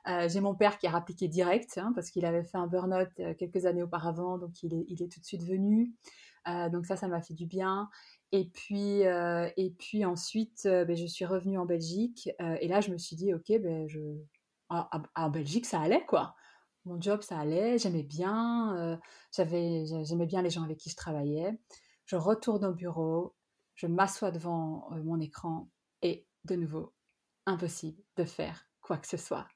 [0.08, 3.08] Euh, j'ai mon père qui a rappliqué direct, hein, parce qu'il avait fait un burn-out
[3.38, 5.94] quelques années auparavant, donc il est, il est tout de suite venu.
[6.72, 7.88] donc ça, ça m'a fait du bien.
[8.32, 12.28] Et puis, et puis ensuite, ben, je suis revenue en Belgique.
[12.60, 14.00] et là, je me suis dit, ok, ben, je...
[14.70, 16.34] en Belgique, ça allait, quoi
[16.88, 18.96] mon job, ça allait, j'aimais bien, euh,
[19.32, 21.58] j'avais, j'aimais bien les gens avec qui je travaillais.
[22.06, 23.36] Je retourne au bureau,
[23.74, 25.68] je m'assois devant euh, mon écran
[26.02, 26.94] et de nouveau,
[27.46, 29.46] impossible de faire quoi que ce soit.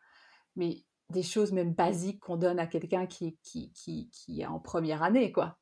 [0.56, 4.60] Mais des choses même basiques qu'on donne à quelqu'un qui, qui, qui, qui, est en
[4.60, 5.58] première année, quoi.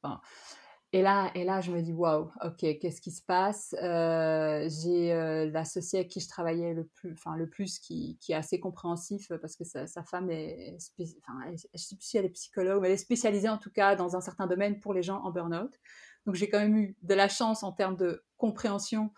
[0.93, 3.77] Et là, et là, je me dis, waouh, ok, qu'est-ce qui se passe?
[3.81, 8.35] Euh, J'ai euh, l'associé avec qui je travaillais le plus, enfin le plus, qui, est
[8.35, 12.83] assez compréhensif parce que sa, femme est, enfin, je sais plus si elle est psychologue,
[12.83, 15.31] mais elle est spécialisée en tout cas dans un certain domaine pour les gens en
[15.31, 15.79] burn-out.
[16.27, 19.13] Donc j'ai quand même eu de la chance en termes de compréhension.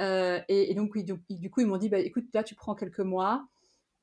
[0.00, 3.46] Euh, et, donc, du, coup, ils m'ont dit, bah, écoute, là, tu prends quelques mois.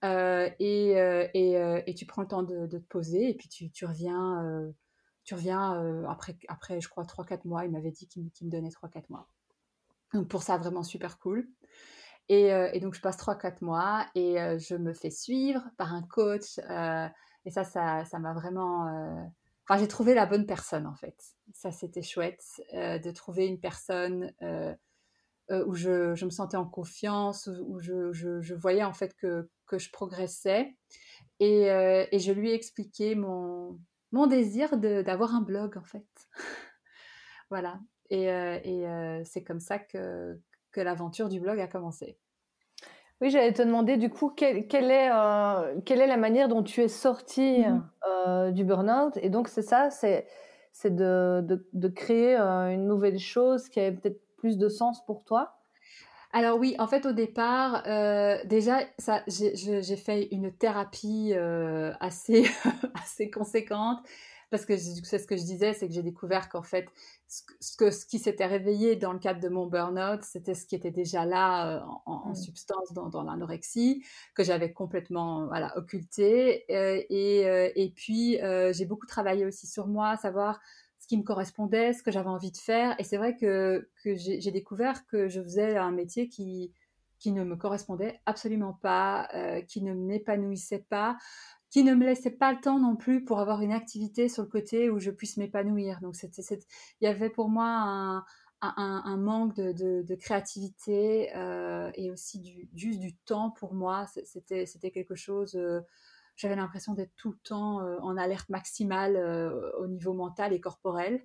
[0.03, 0.91] et,
[1.33, 4.71] et, et, tu prends le temps de, de, te poser et puis tu, tu reviens
[5.29, 7.63] tu reviens euh, après, après, je crois, 3-4 mois.
[7.63, 9.27] Il m'avait dit qu'il me donnait 3-4 mois.
[10.11, 11.47] Donc pour ça, vraiment super cool.
[12.29, 16.01] Et, euh, donc je passe 3-4 mois et euh, je me fais suivre par un
[16.01, 16.57] coach.
[16.57, 19.29] et ça, ça m'a vraiment...
[19.67, 21.15] Enfin, j'ai trouvé la bonne personne en fait.
[21.53, 24.33] Ça, c'était chouette de trouver une personne
[25.51, 29.77] où je, je, me sentais en confiance, où je, je, voyais en fait que, que
[29.77, 30.75] je progressais.
[31.39, 33.79] Et, et, je lui ai expliqué mon,
[34.11, 36.07] mon désir d'avoir un blog en fait.
[37.49, 37.79] voilà.
[38.09, 40.39] Et, euh, et euh, c'est comme ça que,
[40.71, 42.17] que l'aventure du blog a commencé.
[43.21, 46.63] Oui, j'allais te demander du coup quelle, quelle est, euh, quelle est la manière dont
[46.63, 47.83] tu es sortie mmh
[48.51, 49.17] du burn-out?
[49.21, 50.25] Et donc c'est ça, c'est
[50.83, 55.58] de, de, de, créer une nouvelle chose qui avait peut-être plus de sens pour toi?
[56.31, 62.45] Alors oui, en fait au départ, euh, déjà ça, j'ai fait une thérapie euh, assez
[62.93, 63.99] assez conséquente
[64.51, 66.87] parce que c'est ce que je disais, c'est que j'ai découvert qu'en fait
[67.27, 70.75] ce, que, ce qui s'était réveillé dans le cadre de mon burn-out, c'était ce qui
[70.75, 72.35] était déjà là euh, en, mmh.
[72.35, 74.03] substance dans, dans l'anorexie
[74.35, 77.41] que j'avais complètement voilà occulté et,
[77.75, 78.37] et puis
[78.71, 80.59] j'ai beaucoup travaillé aussi sur moi, savoir
[81.09, 82.95] qui me correspondait, ce que j'avais envie de faire.
[82.99, 86.71] Et c'est vrai que, j'ai découvert que je faisais un métier qui,
[87.17, 91.17] qui ne me correspondait absolument pas, euh, qui ne m'épanouissait pas,
[91.71, 94.49] qui ne me laissait pas le temps non plus pour avoir une activité sur le
[94.49, 95.99] côté où je puisse m'épanouir.
[95.99, 96.59] Donc il
[97.01, 98.23] y avait pour moi
[98.61, 104.05] un, manque de, créativité euh, et aussi juste du temps pour moi.
[104.25, 105.59] C'était, c'était quelque chose.
[106.39, 110.53] Euh, j'avais l'impression d'être tout le temps euh, en alerte maximale euh, au niveau mental
[110.53, 111.21] et corporel.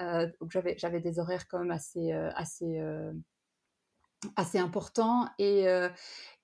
[0.00, 2.80] Euh, donc j'avais, des horaires quand même assez, assez
[4.36, 5.28] assez important.
[5.38, 5.66] Et,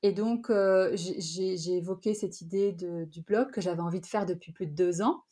[0.03, 0.51] et donc,
[0.95, 4.75] j'ai évoqué cette idée de, du blog que j'avais envie de faire depuis plus de
[4.75, 5.23] deux ans.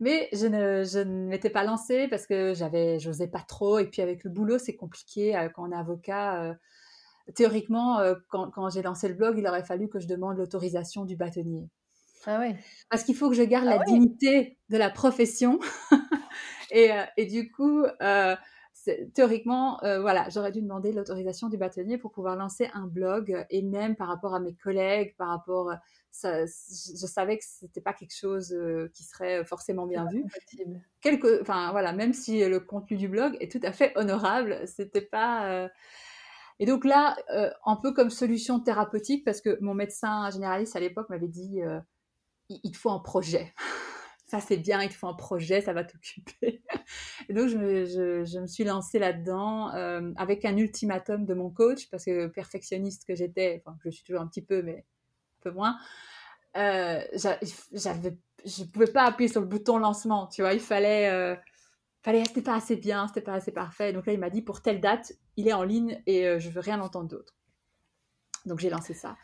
[0.00, 3.78] Mais je ne, je ne m'étais pas lancée parce que j'avais, j'osais pas trop.
[3.78, 6.56] Et puis avec le boulot, c'est compliqué quand on est avocat
[7.34, 11.16] théoriquement, euh, quand, j'ai lancé le blog, il aurait fallu que je demande l'autorisation du
[11.16, 11.68] bâtonnier.
[12.26, 12.54] Ah oui.
[12.90, 15.58] Parce qu'il faut que je garde ah la dignité de la profession.
[16.70, 18.34] et, euh, et, du coup, euh,
[19.14, 23.46] théoriquement, voilà, j'aurais dû demander l'autorisation du bâtonnier pour pouvoir lancer un blog.
[23.50, 25.72] Et même par rapport à mes collègues, par rapport,
[26.10, 28.56] ça, je savais que c'était pas quelque chose
[28.92, 30.24] qui serait forcément bien vu.
[31.00, 35.02] Quelque, enfin voilà, même si le contenu du blog est tout à fait honorable, c'était
[35.02, 35.68] pas
[36.64, 40.80] et donc là, euh, un peu comme solution thérapeutique, parce que mon médecin généraliste à
[40.80, 41.78] l'époque m'avait dit, euh,
[42.48, 43.52] il, te faut un projet.
[44.26, 46.62] ça c'est bien, il te faut un projet, ça va t'occuper.
[47.28, 51.50] Et donc je me, je, me suis lancée là-dedans euh, avec un ultimatum de mon
[51.50, 54.86] coach, parce que perfectionniste que j'étais, enfin je suis toujours un petit peu, mais
[55.40, 55.76] un peu moins,
[56.54, 61.36] j'avais, je pouvais pas appuyer sur le bouton lancement, tu vois, il fallait
[62.04, 63.92] fallait, c'était pas assez bien, c'était pas assez parfait.
[63.92, 66.50] Donc là, il m'a dit pour telle date, il est en ligne et euh, je
[66.50, 67.34] veux rien entendre d'autre.
[68.46, 69.16] Donc j'ai lancé ça.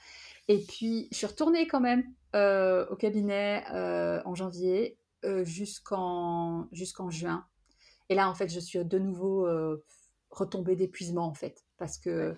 [0.49, 4.97] Et puis je suis retournée quand même euh, au cabinet euh, en janvier
[5.43, 7.45] jusqu'en jusqu'en juin.
[8.09, 9.47] Et là, en fait, je suis de nouveau
[10.31, 12.35] retombée d'épuisement en fait, parce que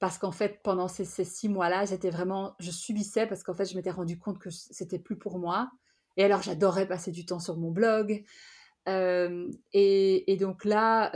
[0.00, 3.66] parce qu'en fait, pendant ces, ces six mois-là, j'étais vraiment, je subissais parce qu'en fait,
[3.66, 5.70] je m'étais rendu compte que c'était plus pour moi.
[6.16, 8.24] Et alors, j'adorais passer du temps sur mon blog.
[8.86, 11.10] Et, donc là,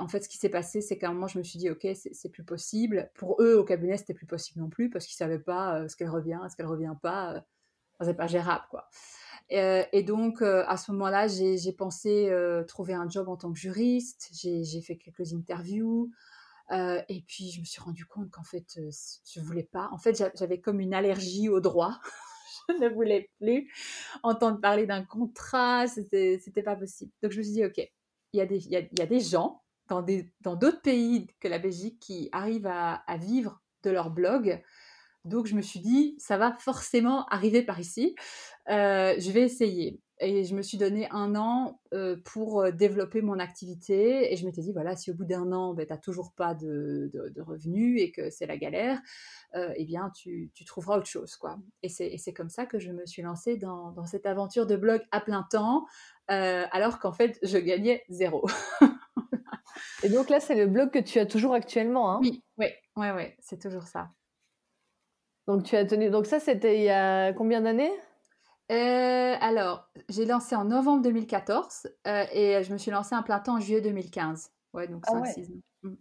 [0.00, 1.86] en fait, ce qui s'est passé, c'est qu'à un moment, je me suis dit, ok,
[1.94, 3.10] c'est plus possible.
[3.14, 6.10] Pour eux, au cabinet, c'était plus possible non plus parce qu'ils savaient pas ce qu'elle
[6.10, 7.44] revient, ce qu'elle revient pas.
[8.00, 8.88] c'est pas gérable, quoi.
[9.48, 12.32] Et, donc, à ce moment-là, j'ai pensé
[12.68, 14.30] trouver un job en tant que juriste.
[14.32, 16.10] J'ai fait quelques interviews.
[16.72, 19.88] et puis, je me suis rendu compte qu'en fait, je voulais pas.
[19.92, 21.98] En fait, j'avais comme une allergie au droit.
[22.80, 23.72] ne voulais plus
[24.22, 27.12] entendre parler d'un contrat, c'était, c'était pas possible.
[27.22, 29.62] Donc je me suis dit, ok, il y a des, il y a, des gens
[29.88, 34.62] dans, des, dans d'autres pays que la Belgique qui arrivent à, vivre de leur blog.
[35.24, 38.14] Donc je me suis dit, ça va forcément arriver par ici.
[38.68, 40.00] Euh, je vais essayer.
[40.18, 44.32] Et je me suis donné un an euh, pour euh, développer mon activité.
[44.32, 46.54] Et je m'étais dit, voilà, si au bout d'un an, ben, tu n'as toujours pas
[46.54, 48.98] de, de, revenus et que c'est la galère,
[49.54, 51.36] euh, eh bien, tu, tu, trouveras autre chose.
[51.36, 51.58] quoi.
[51.82, 55.02] Et c'est comme ça que je me suis lancée dans, dans cette aventure de blog
[55.10, 55.86] à plein temps,
[56.28, 58.46] alors qu'en fait, je gagnais zéro.
[60.02, 62.10] et donc là, c'est le blog que tu as toujours actuellement.
[62.10, 62.20] Hein?
[62.22, 64.08] Oui, oui, oui, oui, c'est toujours ça.
[65.46, 66.10] Donc, tu as tenu.
[66.10, 67.92] Donc, ça, c'était il y a combien d'années?
[68.72, 73.38] Euh, alors, j'ai lancé en novembre 2014 euh, et je me suis lancée un plein
[73.38, 74.50] temps en juillet 2015.
[74.74, 75.54] Ouais, donc 5 ah 6 ans.
[75.82, 75.94] Mmh.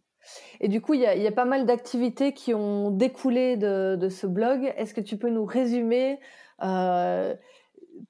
[0.59, 4.73] Et du coup, il y, a pas mal d'activités qui ont découlé de, ce blog.
[4.77, 6.19] Est-ce que tu peux nous résumer
[6.63, 7.35] euh,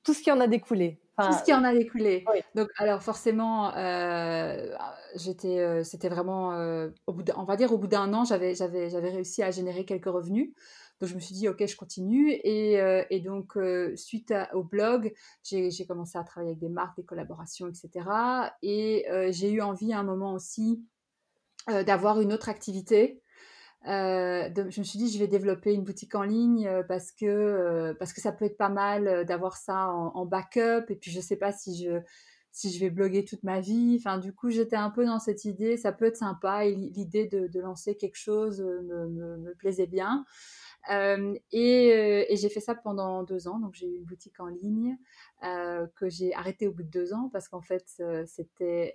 [0.03, 1.01] tout ce qui en a découlé?
[1.17, 2.25] Tout ce qui en a découlé.
[2.55, 3.71] Donc, alors forcément,
[5.15, 6.51] j'étais, c'était vraiment,
[7.07, 9.83] au bout on va dire, au bout d'un an, j'avais, j'avais, j'avais réussi à générer
[9.83, 10.53] quelques revenus.
[10.99, 12.31] Donc je me suis dit, ok, je continue.
[12.43, 17.03] Et, euh, donc, euh, suite au blog, j'ai commencé à travailler avec des marques, des
[17.03, 17.89] collaborations, etc.
[18.61, 20.83] Et euh, j'ai eu envie à un moment aussi
[21.67, 23.23] d'avoir une autre activité.
[23.83, 28.21] je me suis dit, je vais développer une boutique en ligne parce que, parce que
[28.21, 30.85] ça peut être pas mal d'avoir ça en, backup.
[30.89, 31.99] Et puis, je ne sais pas si je,
[32.51, 33.97] si je vais bloguer toute ma vie.
[33.99, 36.65] Enfin, du coup, j'étais un peu dans cette idée, ça peut être sympa.
[36.65, 40.23] Et l'idée de, lancer quelque chose me plaisait bien.
[40.91, 43.59] Euh, et, euh, et j'ai fait ça pendant deux ans.
[43.59, 44.97] Donc j'ai eu une boutique en ligne
[45.43, 47.85] euh, que j'ai arrêtée au bout de deux ans parce qu'en fait
[48.25, 48.93] c'était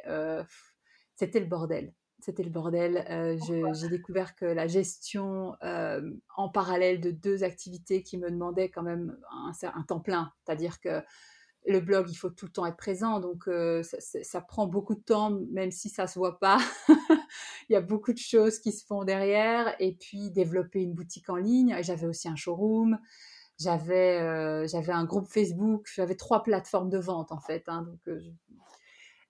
[1.17, 1.93] c'était le bordel.
[2.21, 3.05] C'était le bordel.
[3.43, 5.57] j'ai découvert que la gestion
[6.37, 10.81] en parallèle de deux activités qui me demandaient quand même un, un temps plein, c'est-à-dire
[10.81, 11.03] que
[11.67, 15.01] le blog, il faut tout le temps être présent, donc euh, ça, prend beaucoup de
[15.01, 16.59] temps, même si ça se voit pas.
[17.69, 21.29] il y a beaucoup de choses qui se font derrière, et puis développer une boutique
[21.29, 21.77] en ligne.
[21.83, 22.99] J'avais aussi un showroom,
[23.59, 27.65] j'avais euh, j'avais un groupe Facebook, j'avais trois plateformes de vente en fait.
[27.69, 28.21] Hein, donc, euh,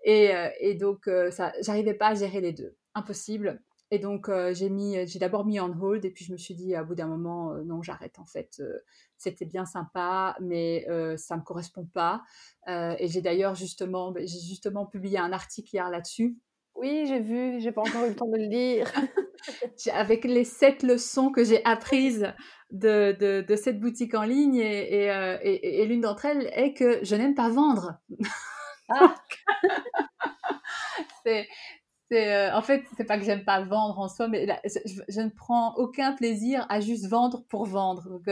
[0.04, 3.60] et, et, donc ça, j'arrivais pas à gérer les deux, impossible.
[3.92, 6.54] Et donc, euh, j'ai mis, j'ai d'abord mis on hold et puis je me suis
[6.54, 8.60] dit, à bout d'un moment, euh, non, j'arrête en fait.
[8.60, 8.78] Euh,
[9.16, 10.86] c'était bien sympa, mais
[11.18, 12.22] ça me correspond pas.
[12.66, 16.38] et j'ai d'ailleurs justement, ben, j'ai justement publié un article hier là-dessus.
[16.80, 18.90] Oui, j'ai vu, j'ai pas encore eu le temps de le lire.
[19.92, 22.32] Avec les sept leçons que j'ai apprises
[22.70, 27.00] de, de, de, cette boutique en ligne et, et, et, l'une d'entre elles est que
[27.02, 27.98] je n'aime pas vendre.
[28.88, 29.14] Ah.
[31.26, 31.46] c'est
[32.10, 35.74] c'est en fait, c'est pas que j'aime pas vendre en soi, mais je, ne prends
[35.76, 38.08] aucun plaisir à juste vendre pour vendre.
[38.08, 38.28] Donc,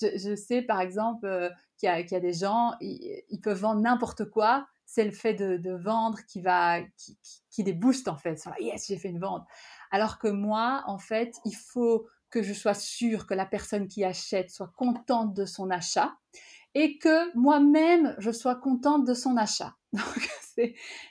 [0.00, 4.66] je, sais par exemple qu'il y, y, a des gens, ils, peuvent vendre n'importe quoi.
[4.86, 7.18] C'est le fait de, vendre qui va, qui,
[7.50, 8.42] qui, booste en fait.
[8.60, 9.44] yes, j'ai fait une vente.
[9.90, 14.04] Alors que moi, en fait, il faut que je sois sûre que la personne qui
[14.04, 16.16] achète soit contente de son achat
[16.74, 19.74] et que moi-même, je sois contente de son achat.
[19.92, 20.30] Donc,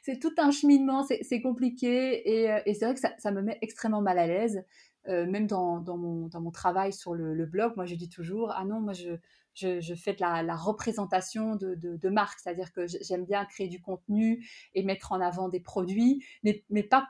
[0.04, 3.58] c'est tout un cheminement, c'est compliqué et, et c'est vrai que ça, ça, me met
[3.62, 4.64] extrêmement mal à l'aise.
[5.08, 8.52] Euh, même dans, dans, mon, dans, mon, travail sur le, blog, moi je dis toujours,
[8.56, 9.10] ah non, moi je,
[9.56, 13.46] je, je fais de la, la représentation de, de, de marque, c'est-à-dire que j'aime bien
[13.46, 17.08] créer du contenu et mettre en avant des produits, mais, mais pas,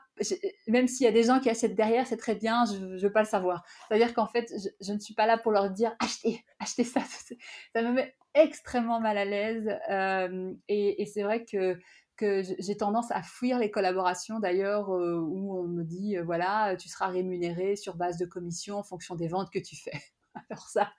[0.66, 3.12] même s'il y a des gens qui achètent derrière, c'est très bien, je ne veux
[3.12, 3.64] pas le savoir.
[3.88, 7.00] C'est-à-dire qu'en fait, je, je, ne suis pas là pour leur dire, achetez, achetez ça.
[7.72, 11.78] Ça me met extrêmement mal à l'aise euh, et, et c'est vrai que
[12.16, 16.76] que j'ai tendance à fuir les collaborations d'ailleurs euh, où on me dit euh, voilà
[16.76, 20.00] tu seras rémunéré sur base de commission en fonction des ventes que tu fais.
[20.50, 20.92] Alors ça,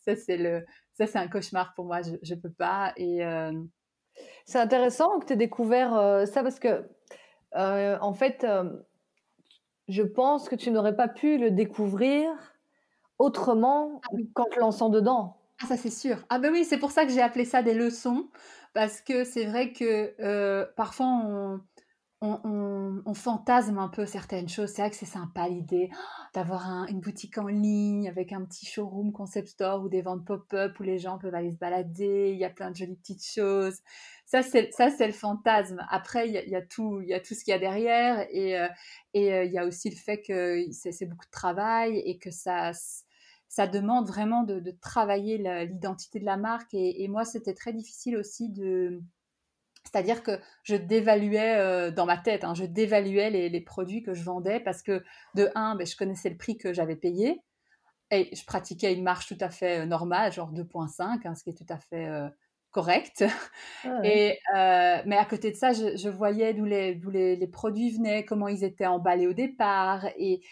[0.00, 0.64] ça c'est le,
[1.06, 2.02] ça c'est un cauchemar pour moi.
[2.02, 3.52] Je, je peux pas et euh,
[4.44, 5.92] c'est intéressant que tu aies découvert
[6.26, 6.88] ça parce que
[7.54, 8.46] en fait
[9.88, 12.30] je pense que tu n'aurais pas pu le découvrir
[13.18, 15.36] autrement ah qu'en te lançant dedans.
[15.62, 16.24] Ah ça c'est sûr.
[16.30, 18.28] Ah ben oui, c'est pour ça que j'ai appelé ça des leçons
[18.72, 21.60] parce que c'est vrai que euh, parfois on,
[22.20, 24.70] on, fantasme un peu certaines choses.
[24.70, 25.90] C'est vrai que c'est sympa l'idée
[26.32, 30.78] d'avoir une boutique en ligne avec un petit showroom concept store ou des ventes pop-up
[30.78, 32.30] où les gens peuvent aller se balader.
[32.32, 33.80] Il y a plein de jolies petites choses.
[34.24, 34.70] Ça, c'est
[35.06, 35.84] le fantasme.
[35.90, 37.54] Après, il y, a, il y, a, tout, il y a tout ce qu'il y
[37.54, 38.68] a derrière et euh,
[39.12, 42.30] et euh, il y a aussi le fait que c'est beaucoup de travail et que
[42.30, 42.72] ça
[43.50, 46.72] ça demande vraiment de, travailler l'identité de la marque.
[46.72, 49.02] Et, moi, c'était très difficile aussi de...
[49.84, 54.22] C'est-à-dire que je dévaluais euh, dans ma tête, hein, je dévaluais les, produits que je
[54.22, 55.02] vendais parce que
[55.34, 57.40] de un, ben, je connaissais le prix que j'avais payé
[58.10, 61.50] et je pratiquais une marge tout à fait euh, normale, genre 2.5, hein, ce qui
[61.50, 62.28] est tout à fait euh,
[62.70, 63.24] correct.
[63.84, 64.38] Ah et,
[65.06, 68.64] mais à côté de ça, je, voyais d'où les, les, les, produits venaient, comment ils
[68.64, 70.06] étaient emballés au départ.
[70.18, 70.42] Et,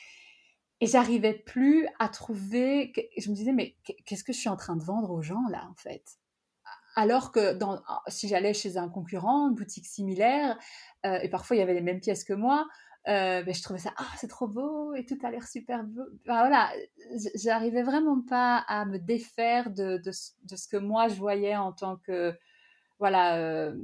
[0.80, 2.92] et j'arrivais plus à trouver.
[3.16, 5.66] Je me disais, mais qu'est-ce que je suis en train de vendre aux gens là,
[5.70, 6.17] en fait?
[6.98, 10.58] Alors que dans, si j'allais chez un concurrent, une boutique similaire,
[11.06, 12.66] euh, et parfois il y avait les mêmes pièces que moi,
[13.06, 16.02] euh, ben, je trouvais ça, ah, c'est trop beau et tout a l'air super beau.
[16.26, 16.72] voilà,
[17.36, 21.72] j'arrivais vraiment pas à me défaire de, de, de, ce que moi je voyais en
[21.72, 22.36] tant que,
[22.98, 23.76] voilà, euh,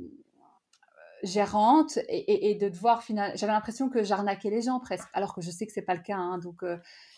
[1.24, 5.50] gérante et, de devoir finalement j'avais l'impression que j'arnaquais les gens presque alors que je
[5.50, 6.76] sais que c'est pas le cas hein, donc euh,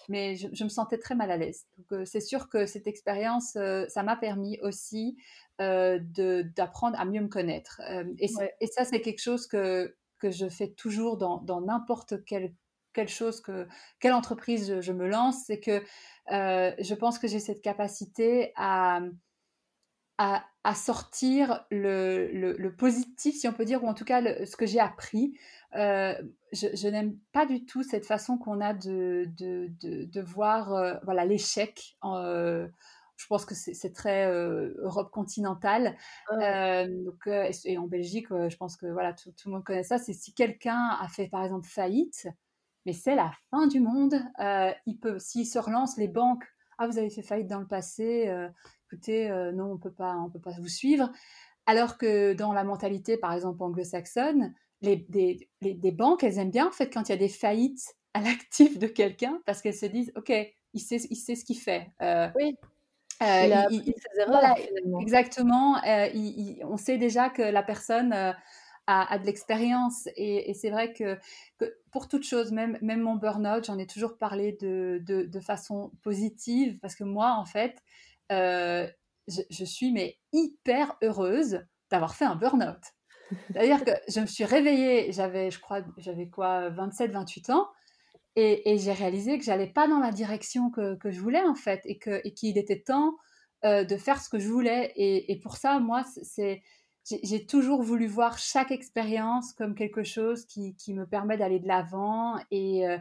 [0.09, 1.66] mais je, me sentais très mal à l'aise.
[1.77, 5.16] Donc euh, c'est sûr que cette expérience euh, ça m'a permis aussi
[5.59, 7.81] d'apprendre à mieux me connaître
[8.19, 8.29] et,
[8.61, 12.53] et, ça c'est quelque chose que que je fais toujours dans n'importe quelle
[12.92, 13.66] quelle chose que
[13.99, 15.83] quelle entreprise je me lance c'est que
[16.29, 19.01] je pense que j'ai cette capacité à
[20.18, 24.66] à, sortir le, le, positif, si on peut dire, ou en tout cas ce que
[24.66, 25.38] j'ai appris.
[25.74, 26.14] Euh,
[26.52, 31.24] je, n'aime pas du tout cette façon qu'on a de, de, de, voir euh, voilà
[31.24, 31.96] l'échec.
[32.05, 32.66] Euh,
[33.16, 35.96] je pense que c'est très Europe continentale.
[36.31, 37.26] donc,
[37.64, 39.98] et en Belgique, je pense que voilà tout, tout le monde connaît ça.
[39.98, 42.29] C'est si quelqu'un a fait par exemple faillite,
[42.85, 44.14] mais c'est la fin du monde.
[44.87, 46.44] il peut, s'il se relance, les banques
[46.79, 48.29] ah vous avez fait faillite dans le passé,
[48.87, 51.11] écoutez, euh, non, on peut pas, on peut pas vous suivre.
[51.66, 56.68] Alors que dans la mentalité, par exemple anglo-saxonne, les, des, des, banques, elles aiment bien
[56.68, 59.87] en fait quand il y a des faillites à l'actif de quelqu'un parce qu'elles se
[59.87, 60.33] disent, ok,
[60.75, 61.90] il sait, il sait ce qu'il fait.
[62.03, 62.57] Euh, oui.
[63.22, 64.55] Euh, il il, ses erreurs,
[65.01, 65.81] exactement.
[66.64, 68.12] on sait déjà que la personne
[68.87, 70.09] a, de l'expérience.
[70.16, 71.18] Et, c'est vrai que,
[71.90, 75.92] pour toute chose, même, même mon burn-out, j'en ai toujours parlé de, de, de, façon
[76.03, 77.83] positive parce que moi, en fait,
[78.32, 78.86] euh,
[79.28, 81.60] je, suis mais hyper heureuse
[81.90, 82.80] d'avoir fait un burn-out.
[83.48, 87.68] C'est-à-dire que je me suis réveillée, j'avais, je crois, j'avais quoi, 27, 28 ans,
[88.36, 91.98] et, j'ai réalisé que j'allais pas dans la direction que, je voulais en fait, et
[91.98, 93.16] que qu'il était temps
[93.64, 94.92] euh, de faire ce que je voulais.
[94.96, 96.62] Et, pour ça, moi, c'est
[97.22, 101.68] j'ai toujours voulu voir chaque expérience comme quelque chose qui, qui me permet d'aller de
[101.68, 102.98] l'avant et, euh,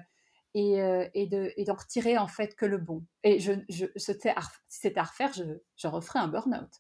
[0.55, 3.03] et, euh, et, de, et d'en retirer en fait que le bon.
[3.23, 5.43] Et je, je, c'était à, si c'était à refaire, je,
[5.75, 6.71] je referais un burn-out.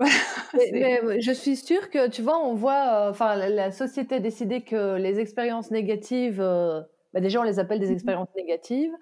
[0.72, 4.62] mais, je suis sûre que, tu vois, on voit, euh, enfin, la, société a décidé
[4.62, 6.80] que les expériences négatives, euh,
[7.12, 8.92] bah, déjà on les appelle des mmh expériences négatives,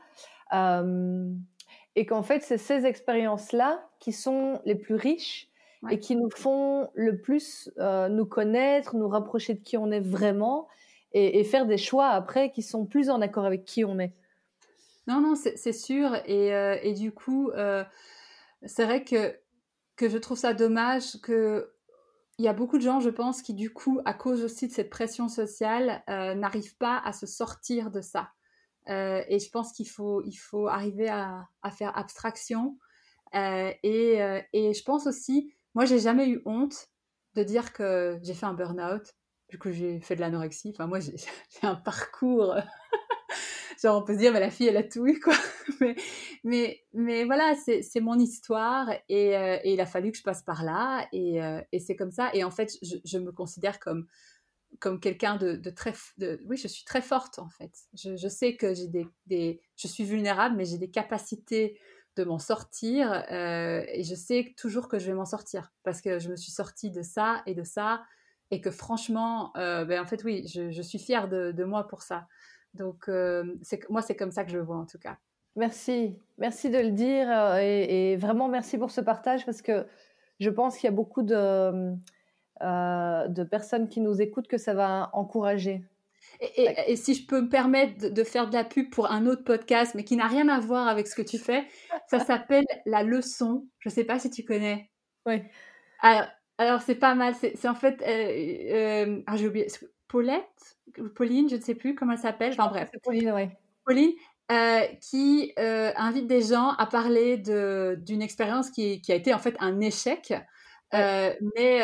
[1.98, 5.48] et qu'en fait, c'est ces expériences-là qui sont les plus riches
[5.90, 10.68] et qui nous font le plus nous connaître, nous rapprocher de qui on est vraiment
[11.12, 14.14] et, faire des choix après qui sont plus en accord avec qui on est.
[15.06, 16.14] Non, non, c'est sûr.
[16.26, 16.48] Et,
[16.82, 17.50] et, du coup,
[18.64, 19.34] c'est vrai que,
[19.96, 21.72] que je trouve ça dommage que
[22.38, 24.72] il y a beaucoup de gens, je pense, qui du coup, à cause aussi de
[24.72, 28.30] cette pression sociale, euh, n'arrivent pas à se sortir de ça.
[28.88, 32.78] Euh, et je pense qu'il faut, il faut arriver à, faire abstraction.
[33.34, 34.18] Euh, et,
[34.52, 36.88] et, je pense aussi, moi, j'ai jamais eu honte
[37.34, 39.14] de dire que j'ai fait un burn-out,
[39.48, 40.70] du coup, j'ai fait de l'anorexie.
[40.74, 41.14] Enfin, moi, j'ai
[41.62, 42.56] un parcours
[43.82, 45.34] genre on peut se dire mais la fille elle a tout eu quoi
[45.80, 45.96] mais
[46.44, 50.42] mais mais voilà c'est mon histoire et, euh, et, il a fallu que je passe
[50.42, 53.78] par là et, euh, et c'est comme ça et en fait je, je me considère
[53.78, 54.06] comme
[54.78, 58.28] comme quelqu'un de, de, très de, oui je suis très forte en fait je, je
[58.28, 61.78] sais que j'ai des, des, je suis vulnérable mais j'ai des capacités
[62.16, 66.18] de m'en sortir euh, et je sais toujours que je vais m'en sortir parce que
[66.18, 68.02] je me suis sortie de ça et de ça
[68.50, 72.02] et que franchement ben en fait oui je, je suis fière de, de moi pour
[72.02, 72.26] ça
[72.76, 73.44] donc, euh,
[73.90, 75.16] moi, c'est comme ça que je le vois en tout cas.
[75.56, 79.86] Merci, merci de le dire euh, et, vraiment merci pour ce partage parce que
[80.38, 81.94] je pense qu'il y a beaucoup de,
[82.62, 85.82] euh, de personnes qui nous écoutent que ça va encourager.
[86.40, 89.94] Et, si je peux me permettre de, faire de la pub pour un autre podcast,
[89.94, 91.64] mais qui n'a rien à voir avec ce que tu fais,
[92.08, 93.66] ça s'appelle La Leçon.
[93.78, 94.90] Je ne sais pas si tu connais.
[95.24, 95.42] Oui.
[96.02, 96.26] Alors,
[96.80, 97.34] c'est pas mal.
[97.34, 98.02] C'est en fait.
[99.26, 99.68] ah, j'ai oublié.
[100.08, 100.78] Paulette,
[101.14, 102.52] Pauline, je ne sais plus comment elle s'appelle.
[102.52, 102.90] Enfin bref.
[103.02, 103.48] Pauline, oui.
[103.84, 104.12] Pauline,
[104.52, 109.40] euh, qui euh, invite des gens à parler d'une expérience qui, qui, a été en
[109.40, 110.32] fait un échec,
[110.94, 111.80] euh, mais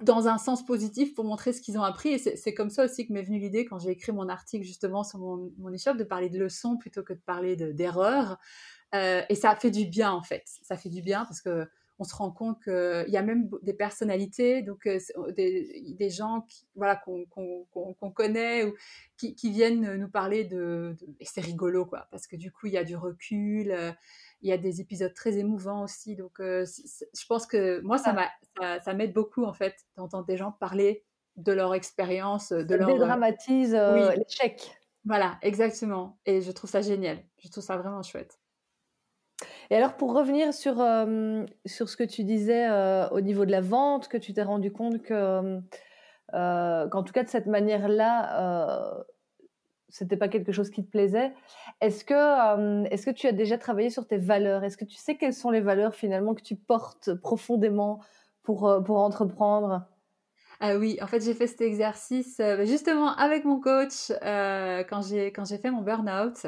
[0.00, 2.10] dans un sens positif pour montrer ce qu'ils ont appris.
[2.10, 5.04] Et c'est comme ça aussi que m'est venue l'idée quand j'ai écrit mon article justement
[5.04, 8.36] sur mon, mon de parler de leçons plutôt que de parler d'erreurs.
[8.92, 10.42] et ça fait du bien en fait.
[10.62, 11.66] Ça fait du bien parce que
[11.98, 14.98] on se rend compte qu'il y a même des personnalités, donc euh,
[15.32, 18.74] des, gens qui, voilà, qu'on connaît ou
[19.16, 22.78] qui, viennent nous parler de, et c'est rigolo quoi, parce que du coup il y
[22.78, 23.92] a du recul, euh,
[24.42, 28.14] il y a des épisodes très émouvants aussi, donc euh, je pense que moi ça
[28.82, 31.04] ça, m'aide beaucoup en fait d'entendre des gens parler
[31.36, 33.74] de leur expérience, de leur dédramatise
[34.16, 34.78] l'échec.
[35.06, 38.38] Voilà, exactement, et je trouve ça génial, je trouve ça vraiment chouette.
[39.70, 43.50] Et alors, pour revenir sur, euh, sur ce que tu disais euh, au niveau de
[43.50, 45.60] la vente, que tu t'es rendu compte que,
[46.34, 49.04] euh, qu'en tout cas, de cette manière-là,
[49.88, 51.32] c'était pas quelque chose qui te plaisait.
[51.80, 54.64] Est-ce que, est-ce que tu as déjà travaillé sur tes valeurs?
[54.64, 58.00] Est-ce que tu sais quelles sont les valeurs finalement que tu portes profondément
[58.42, 59.86] pour, pour entreprendre?
[60.60, 65.44] Ah oui, en fait, j'ai fait cet exercice justement avec mon coach quand j'ai quand
[65.44, 66.46] j'ai fait mon burn-out.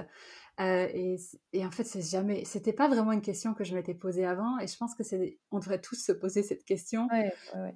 [0.59, 1.16] Euh, et,
[1.52, 4.59] et, en fait, c'est jamais, c'était pas vraiment une question que je m'étais posée avant.
[4.59, 7.09] Et je pense que c'est, on devrait tous se poser cette question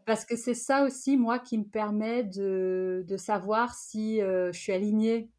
[0.07, 4.59] parce que c'est ça aussi, moi, qui me permet de, de savoir si euh, je
[4.59, 5.31] suis alignée.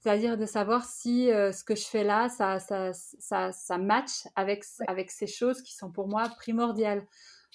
[0.00, 4.26] C'est-à-dire de savoir si euh, ce que je fais là, ça, ça, ça, ça match
[4.34, 7.06] avec, avec ces choses qui sont pour moi primordiales.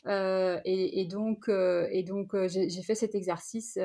[0.08, 3.78] Et, et, donc, et donc j'ai fait cet exercice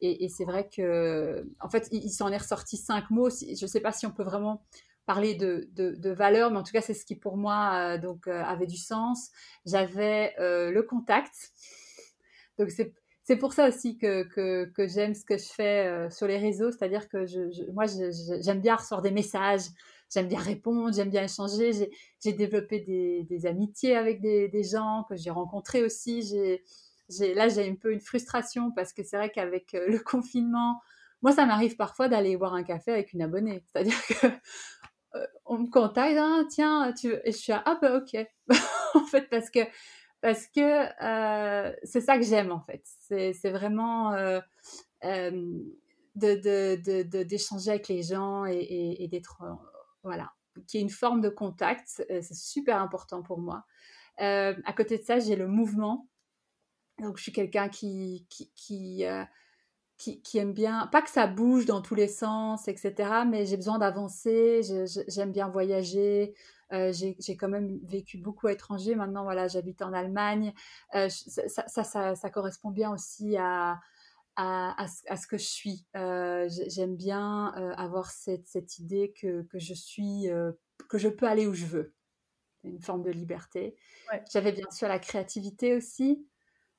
[0.00, 3.30] et, c'est vrai que, en fait, il, s'en est ressorti cinq mots.
[3.30, 4.62] Je ne sais pas si on peut vraiment
[5.06, 8.28] parler de, de, valeur, mais en tout cas, c'est ce qui pour moi euh, donc
[8.28, 9.30] euh, avait du sens.
[9.64, 11.32] J'avais euh, le contact.
[12.58, 14.28] Donc c'est pour ça aussi que,
[14.78, 17.26] j'aime ce que je fais sur les réseaux, c'est-à-dire que
[17.72, 19.66] moi j'aime bien recevoir des messages,
[20.12, 21.88] j'aime bien répondre, j'aime bien échanger.
[22.22, 26.22] J'ai développé des, amitiés avec des, gens que j'ai rencontrés aussi.
[27.34, 30.80] Là, j'ai un peu une frustration parce que c'est vrai qu'avec euh, le confinement,
[31.22, 33.64] moi, ça m'arrive parfois d'aller boire un café avec une abonnée.
[33.66, 34.26] C'est-à-dire que
[35.16, 38.16] euh, on me contacte, hein, tiens, tu et je suis à, ah bah ok.
[38.94, 39.60] en fait, parce que
[40.20, 40.60] parce que
[41.04, 42.82] euh, c'est ça que j'aime en fait.
[43.08, 44.12] C'est vraiment
[46.14, 49.42] de d'échanger avec les gens et d'être
[50.02, 50.32] voilà,
[50.66, 52.04] qui est une forme de contact.
[52.08, 53.64] C'est super important pour moi.
[54.18, 56.08] à côté de ça, j'ai le mouvement.
[57.00, 59.24] Donc, je suis quelqu'un qui, qui, euh,
[59.96, 63.56] qui, qui, aime bien, pas que ça bouge dans tous les sens, etc., mais j'ai
[63.56, 64.62] besoin d'avancer,
[65.08, 66.34] j'aime bien voyager.
[66.72, 68.94] Euh, j'ai quand même vécu beaucoup à l'étranger.
[68.94, 70.52] Maintenant, voilà, j'habite en Allemagne.
[70.94, 73.80] Euh, ça, ça, ça, ça, correspond bien aussi à,
[74.36, 75.86] à, à, ce, que je suis.
[75.94, 77.46] j'aime bien
[77.76, 80.26] avoir cette, cette, idée que, que je suis,
[80.88, 81.94] que je peux aller où je veux.
[82.64, 83.76] Une forme de liberté.
[84.30, 86.26] J'avais bien sûr la créativité aussi.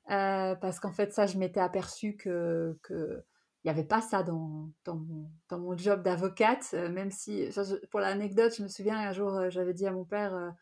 [0.09, 3.23] Euh, parce qu'en fait, ça, je m'étais aperçue que qu'il
[3.65, 7.47] n'y avait pas ça dans, dans, mon, dans mon job d'avocate, euh, même si,
[7.91, 10.53] pour l'anecdote, je me souviens un jour, euh, j'avais dit à mon père,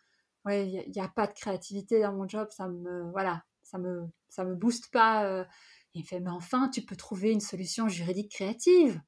[0.45, 4.07] ouais, il n'y a, pas de créativité dans mon job, ça me, voilà, ça me,
[4.29, 5.45] ça me booste pas.
[5.93, 9.01] Il me fait, mais enfin, tu peux trouver une solution juridique créative.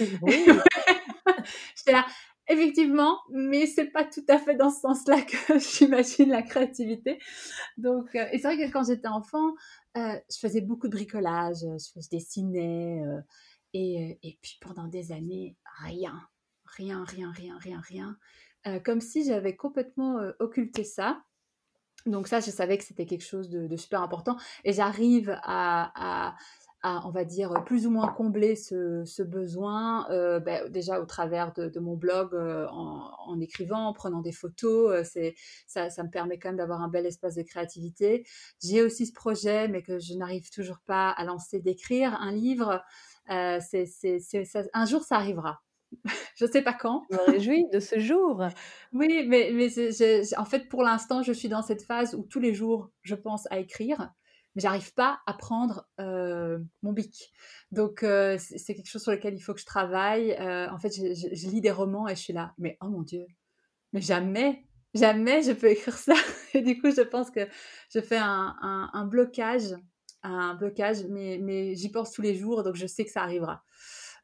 [0.20, 0.44] Oui.
[1.76, 2.04] J'étais là,
[2.48, 7.18] effectivement, mais c'est pas tout à fait dans ce sens-là que j'imagine la créativité.
[7.76, 9.54] Donc, euh, et c'est vrai que quand j'étais enfant,
[9.96, 13.20] euh, je faisais beaucoup de bricolage, je, dessinais, euh,
[13.72, 16.20] et, et, puis pendant des années, rien,
[16.64, 18.18] rien, rien, rien, rien, rien,
[18.84, 21.22] comme si j'avais complètement occulté ça.
[22.04, 26.34] Donc ça, je savais que c'était quelque chose de, super important, et j'arrive à
[27.04, 31.78] on va dire, plus ou moins combler ce, besoin, euh, ben, déjà au travers de,
[31.78, 34.92] mon blog, euh, en, écrivant, en prenant des photos.
[34.92, 35.34] Euh, c'est,
[35.66, 38.26] ça, ça, me permet quand même d'avoir un bel espace de créativité.
[38.62, 42.82] J'ai aussi ce projet, mais que je n'arrive toujours pas à lancer, d'écrire un livre.
[43.28, 43.88] c'est,
[44.72, 45.62] un jour, ça arrivera.
[46.36, 47.04] je ne sais pas quand.
[47.10, 48.42] Je me réjouis de ce jour.
[48.92, 49.68] Oui, mais, mais
[50.38, 53.46] en fait, pour l'instant, je suis dans cette phase où tous les jours, je pense
[53.50, 54.10] à écrire
[54.56, 57.30] mais j'arrive pas à prendre euh, mon bic.
[57.72, 60.32] Donc euh, c'est quelque chose sur lequel il faut que je travaille.
[60.32, 63.26] Euh, en fait, je, lis des romans et je suis là, mais oh mon dieu,
[63.92, 66.14] mais jamais, jamais je peux écrire ça.
[66.54, 67.46] Et du coup, je pense que
[67.94, 69.74] je fais un, blocage,
[70.22, 73.62] un blocage, mais, mais j'y pense tous les jours, donc je sais que ça arrivera.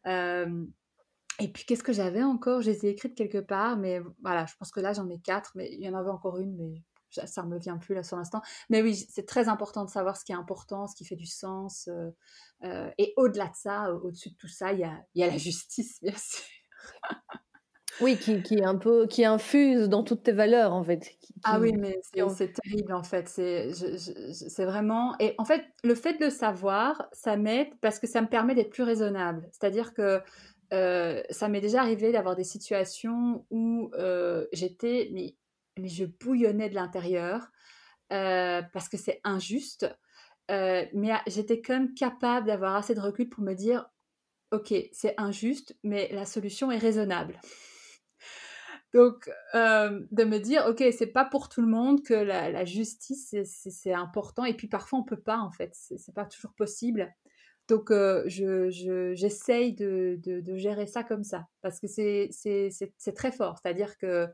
[0.07, 2.63] et puis, qu'est-ce que j'avais encore?
[2.63, 5.53] Je les ai écrites quelque part, mais voilà, je pense que là, j'en ai quatre,
[5.57, 6.83] mais il y en avait encore une, mais
[7.27, 8.43] ça ne me vient plus là sur l'instant.
[8.71, 11.27] Mais oui, c'est très important de savoir ce qui est important, ce qui fait du
[11.27, 11.89] sens.
[11.89, 12.11] Euh,
[12.65, 15.39] euh, et au-delà de ça, au-dessus de tout ça, il y a, y a, la
[15.39, 16.45] justice, bien sûr.
[18.01, 21.19] oui, qui, qui, est un peu, qui infuse dans toutes tes valeurs, en fait.
[21.45, 23.29] Ah oui, mais c'est terrible, en fait.
[23.29, 25.15] C'est vraiment...
[25.19, 28.55] Et en fait, le fait de le savoir, ça m'aide parce que ça me permet
[28.55, 29.49] d'être plus raisonnable.
[29.53, 30.21] C'est-à-dire que
[30.73, 33.91] euh, ça m'est déjà arrivé d'avoir des situations où
[34.53, 35.35] j'étais mais
[35.79, 37.51] mais je bouillonnais de l'intérieur
[38.13, 39.87] euh, parce que c'est injuste.
[40.51, 43.87] Euh, mais j'étais quand même capable d'avoir assez de recul pour me dire,
[44.51, 47.41] ok, c'est injuste, mais la solution est raisonnable.
[48.93, 53.35] Donc, euh, de me dire, ok, c'est pas pour tout le monde que la, justice
[53.45, 57.11] c'est important, et puis parfois on peut pas en fait, c'est pas toujours possible.
[57.69, 58.69] Donc, je
[59.15, 62.29] j'essaye de, de, de, gérer ça comme ça, parce que c'est
[63.17, 63.57] très fort.
[63.63, 64.29] C'est-à-dire que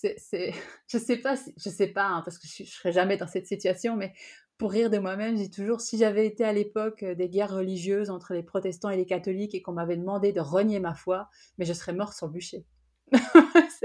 [0.00, 0.52] c'est,
[0.88, 3.46] je sais pas, je sais pas, hein, parce que je, ne serais jamais dans cette
[3.46, 4.12] situation, mais
[4.56, 8.10] pour rire de moi-même, j'ai toujours, si j'avais été à l'époque euh, des guerres religieuses
[8.10, 11.28] entre les protestants et les catholiques et qu'on m'avait demandé de renier ma foi,
[11.58, 12.64] mais je serais mort sur le bûcher.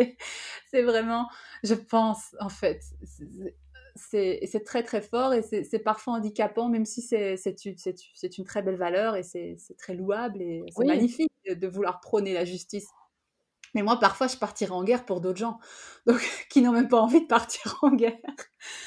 [0.72, 1.30] c'est, vraiment,
[1.64, 2.82] je pense, en fait,
[3.96, 9.16] c'est très très fort et c'est parfois handicapant, même si c'est une très belle valeur
[9.16, 12.88] et c'est très louable et c'est magnifique de, vouloir prôner la justice
[13.74, 15.60] mais moi, parfois, je partirais en guerre pour d'autres gens,
[16.06, 16.18] donc
[16.50, 18.18] qui n'ont même pas envie de partir en guerre.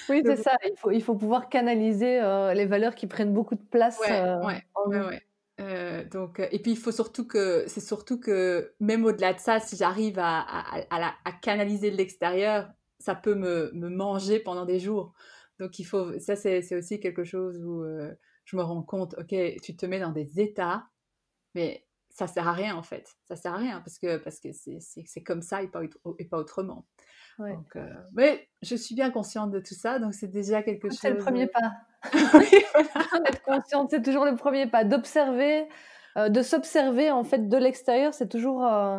[0.09, 0.57] Oui, c'est ça.
[0.65, 3.99] Il faut, il faut pouvoir canaliser euh, les valeurs qui prennent beaucoup de place.
[4.01, 5.23] Ouais, euh, ouais,
[5.61, 9.59] euh, donc, et puis il faut surtout que, c'est surtout que même au-delà de ça,
[9.59, 12.69] si j'arrive à, à, à, canaliser de l'extérieur,
[12.99, 15.15] ça peut me, me, manger pendant des jours.
[15.59, 17.83] Donc il faut, ça c'est aussi quelque chose où
[18.45, 20.85] je me rends compte, ok, tu te mets dans des états,
[21.55, 21.86] mais
[22.17, 23.15] ça sert à rien en fait.
[23.29, 25.83] Ça sert à rien parce que parce que c'est comme ça et pas,
[26.19, 26.87] et pas autrement.
[27.39, 30.99] Donc, euh, mais je suis bien consciente de tout ça, donc c'est déjà quelque chose.
[30.99, 31.73] C'est le premier pas.
[33.27, 34.85] Être consciente, c'est toujours le premier pas.
[34.85, 35.69] D'observer,
[36.17, 38.99] euh, de s'observer en fait de l'extérieur, c'est toujours, euh,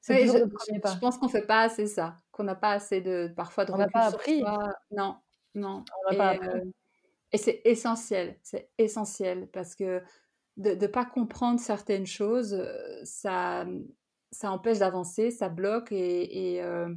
[0.00, 0.92] c'est toujours je, le premier pas.
[0.92, 3.70] Je pense qu'on fait pas assez ça, qu'on n'a pas assez de parfois de.
[3.72, 4.42] On n'a pas appris.
[4.90, 5.14] Non,
[5.54, 5.84] non.
[6.08, 6.74] On n'a pas appris.
[7.30, 10.02] et c'est essentiel, c'est essentiel parce que
[10.60, 13.66] de ne pas comprendre certaines choses, euh, ça,
[14.30, 16.94] ça empêche d'avancer, ça bloque et, euh,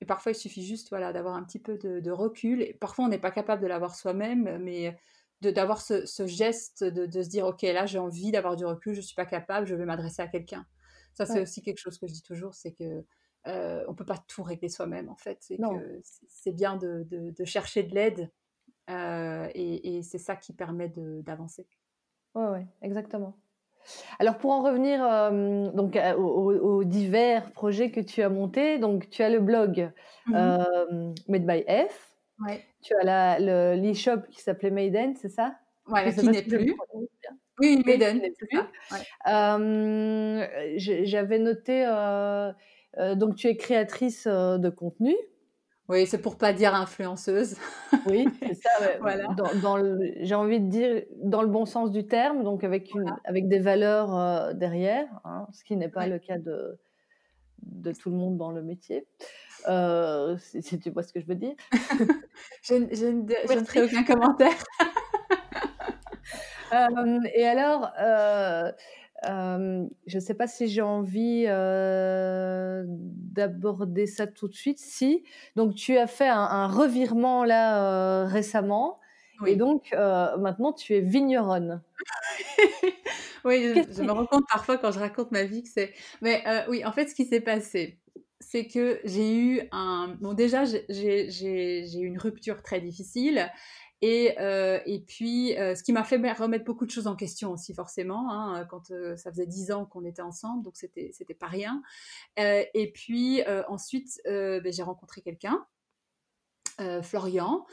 [0.00, 2.62] et, parfois il suffit juste voilà, d'avoir un petit peu de, recul.
[2.62, 4.96] Et parfois on n'est pas capable de l'avoir soi-même, mais
[5.40, 8.94] d'avoir ce, ce, geste de, de, se dire ok là j'ai envie d'avoir du recul,
[8.94, 10.64] je ne suis pas capable, je vais m'adresser à quelqu'un.
[11.12, 13.04] Ça c'est aussi quelque chose que je dis toujours, c'est que
[13.46, 15.44] euh, on peut pas tout régler soi-même en fait.
[16.28, 18.30] C'est bien de, de, chercher de l'aide
[18.88, 21.66] euh, et, et c'est ça qui permet d'avancer.
[22.34, 23.34] Oui, ouais, exactement.
[24.18, 29.22] Alors pour en revenir euh, donc aux, divers projets que tu as montés, donc tu
[29.22, 29.90] as le blog
[30.26, 32.16] mmh euh, Made by F,
[32.46, 32.64] ouais.
[32.82, 35.54] tu as l'e-shop qui s'appelait Maiden, c'est ça?
[35.88, 36.74] Ouais, qui n'est plus.
[37.60, 38.68] Oui, Maiden, c'est ça.
[39.28, 41.84] Euh, j'avais noté,
[43.16, 45.14] donc tu es créatrice de contenu.
[45.88, 47.56] Oui, c'est pour pas dire influenceuse.
[48.06, 48.70] Oui, c'est ça.
[49.00, 49.26] voilà.
[49.34, 49.78] Dans,
[50.20, 53.58] j'ai envie de dire dans le bon sens du terme, donc avec une, avec des
[53.58, 56.78] valeurs euh, derrière, hein, ce qui n'est pas le cas de
[57.62, 59.06] de tout le monde dans le métier.
[59.68, 61.54] Euh, si, tu vois ce que je veux dire.
[62.62, 63.06] je, je,
[63.54, 64.52] ne ferai aucun commentaire.
[67.34, 67.90] et alors,
[69.26, 71.44] je ne sais pas si j'ai envie
[72.84, 74.78] d'aborder ça tout de suite.
[74.78, 75.24] Si,
[75.56, 79.00] donc tu as fait un, revirement là récemment.
[79.46, 81.82] Et donc, maintenant, tu es vigneronne.
[83.44, 85.92] oui, je, me rends compte parfois quand je raconte ma vie que c'est.
[86.22, 87.98] Mais oui, en fait, ce qui s'est passé,
[88.40, 90.16] c'est que j'ai eu un.
[90.20, 93.50] Bon, déjà, j'ai eu une rupture très difficile.
[94.06, 97.52] Et, euh, et puis, euh, ce qui m'a fait remettre beaucoup de choses en question
[97.52, 101.32] aussi, forcément, hein, quand euh, ça faisait dix ans qu'on était ensemble, donc c'était c'était
[101.32, 101.82] pas rien.
[102.36, 105.64] et puis ensuite, ben, j'ai rencontré quelqu'un,
[107.02, 107.64] Florian,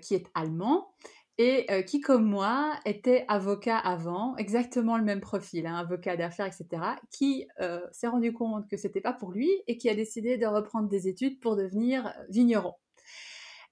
[0.00, 0.94] qui est allemand
[1.36, 6.82] et qui, comme moi, était avocat avant, exactement le même profil, hein, avocat d'affaires, etc.,
[7.10, 7.46] qui
[7.92, 11.06] s'est rendu compte que c'était pas pour lui et qui a décidé de reprendre des
[11.06, 12.74] études pour devenir vigneron.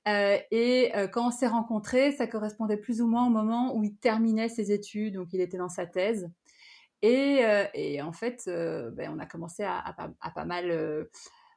[0.08, 3.84] Euh, et euh, quand on s'est rencontrés, ça correspondait plus ou moins au moment où
[3.84, 6.30] il terminait ses études, donc il était dans sa thèse.
[7.02, 9.78] Et, euh, en fait, ben, on a commencé à,
[10.20, 11.08] à, pas mal,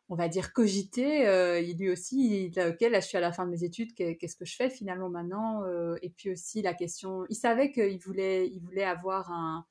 [0.10, 1.22] on va dire, cogiter.
[1.64, 4.36] il lui aussi, il, ok, là je suis à la fin de mes études, qu'est-ce
[4.36, 5.64] que je fais finalement maintenant
[6.04, 9.66] Et puis aussi la question, il savait qu'il voulait, il voulait avoir un,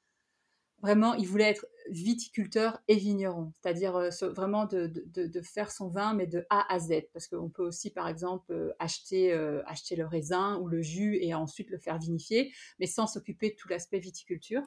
[0.83, 6.27] vraiment, il voulait être viticulteur et vigneron, c'est-à-dire euh, vraiment de, faire son vin, mais
[6.27, 10.07] de A à Z, parce qu'on peut aussi, par exemple, euh, acheter, euh, acheter le
[10.07, 13.99] raisin ou le jus et ensuite le faire vinifier, mais sans s'occuper de tout l'aspect
[13.99, 14.63] viticulture.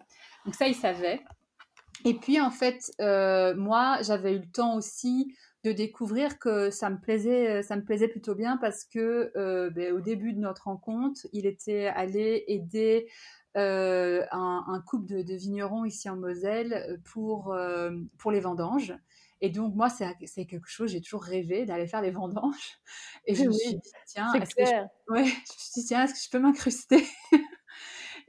[0.46, 1.22] Donc ça, il savait.
[2.06, 2.92] Et puis, en fait,
[3.56, 8.10] moi, j'avais eu le temps aussi de découvrir que ça me plaisait, ça me plaisait
[8.10, 9.32] plutôt bien parce que
[9.70, 13.08] ben, au début de notre rencontre, il était allé aider
[13.56, 18.96] euh, un, couple de, vignerons ici en Moselle euh, pour, euh, pour les vendanges.
[19.42, 22.80] Et donc, moi, c'est quelque chose, j'ai toujours rêvé d'aller faire les vendanges.
[23.28, 25.14] Et je me suis dit, tiens, est-ce que, je...
[25.14, 27.06] ouais, est-ce que je peux m'incruster?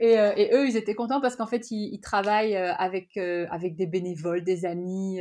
[0.00, 4.42] Et, et, eux, ils étaient contents parce qu'en fait, ils, travaillent avec, avec des bénévoles,
[4.42, 5.20] des amis.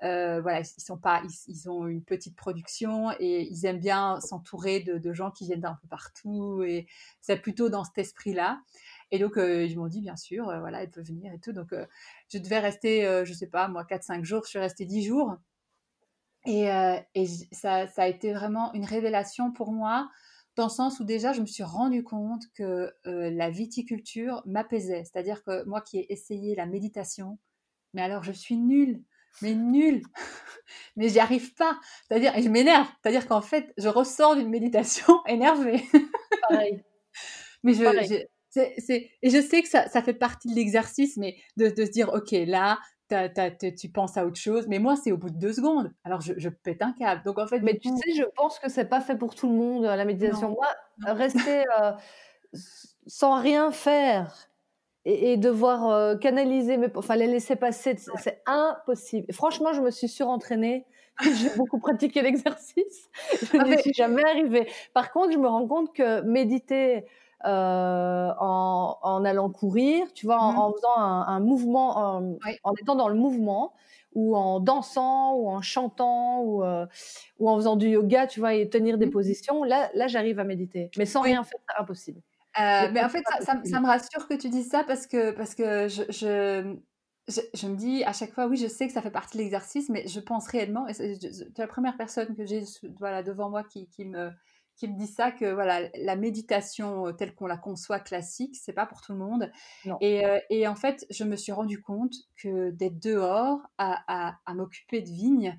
[0.00, 4.98] voilà, ils, sont pas, ils, ont une petite production et ils aiment bien s'entourer de,
[4.98, 6.62] de, gens qui viennent d'un peu partout.
[6.62, 6.86] Et
[7.20, 8.60] c'est plutôt dans cet esprit-là.
[9.14, 11.52] Et donc, euh, ils m'ont dit, bien sûr, euh, voilà, elle peut venir et tout.
[11.52, 11.86] Donc, euh,
[12.30, 14.42] je devais rester, je sais pas, moi, 4-5 jours.
[14.42, 15.36] Je suis restée 10 jours.
[16.46, 16.64] Et,
[17.14, 20.10] et ça, ça, a été vraiment une révélation pour moi,
[20.56, 25.04] dans le sens où déjà, je me suis rendu compte que la viticulture m'apaisait.
[25.04, 27.38] C'est-à-dire que moi qui ai essayé la méditation,
[27.92, 29.00] mais alors je suis nulle
[29.42, 30.02] mais nulle.
[30.96, 31.78] mais j'y arrive pas.
[32.06, 32.86] C'est-à-dire, et je m'énerve.
[33.02, 35.82] C'est-à-dire qu'en fait, je ressors d'une méditation énervée.
[36.48, 36.84] Pareil.
[37.64, 38.24] mais je,
[38.56, 42.12] et je sais que ça, ça fait partie de l'exercice, mais de, de, se dire,
[42.12, 42.78] OK, là,
[43.76, 44.66] tu penses à autre chose.
[44.68, 45.92] Mais moi, c'est au bout de deux secondes.
[46.04, 47.22] Alors, je, je pète un câble.
[47.24, 49.54] Donc, en fait, mais tu sais, je pense que c'est pas fait pour tout le
[49.54, 50.50] monde, la méditation.
[50.50, 50.68] moi,
[51.14, 51.92] rester euh,
[53.06, 54.48] sans rien faire
[55.04, 59.32] et, devoir euh, canaliser, mais enfin, les laisser passer, c'est impossible.
[59.32, 60.86] franchement, je me suis surentraînée.
[61.22, 63.10] J'ai beaucoup pratiqué l'exercice.
[63.52, 64.68] Je ne suis jamais arrivée.
[64.94, 67.04] Par contre, je me rends compte que méditer
[67.44, 70.72] euh, en, en, allant courir, tu vois, en, mmh.
[70.74, 72.18] faisant un, mouvement,
[72.62, 73.74] en, étant dans le mouvement,
[74.14, 76.86] ou en dansant, ou en chantant, ou, euh,
[77.38, 79.10] ou en faisant du yoga, tu vois, et tenir des mmh.
[79.10, 79.64] positions.
[79.64, 80.90] Là, là j'arrive à méditer.
[80.96, 82.20] Mais sans rien faire, c'est impossible.
[82.60, 85.54] Euh, mais en fait, ça, ça, me rassure que tu dises ça parce que, parce
[85.54, 86.76] que je, je,
[87.28, 89.88] je, me dis à chaque fois, oui, je sais que ça fait partie de l'exercice,
[89.88, 92.62] mais je pense réellement, et tu es la première personne que j'ai
[92.98, 94.30] voilà, devant moi qui, qui me
[94.76, 98.72] qui me dit ça que voilà la méditation euh, telle qu'on la conçoit classique c'est
[98.72, 99.50] pas pour tout le monde.
[100.00, 104.54] Et, euh, et, en fait je me suis rendu compte que d'être dehors à, à,
[104.54, 105.58] m'occuper de vignes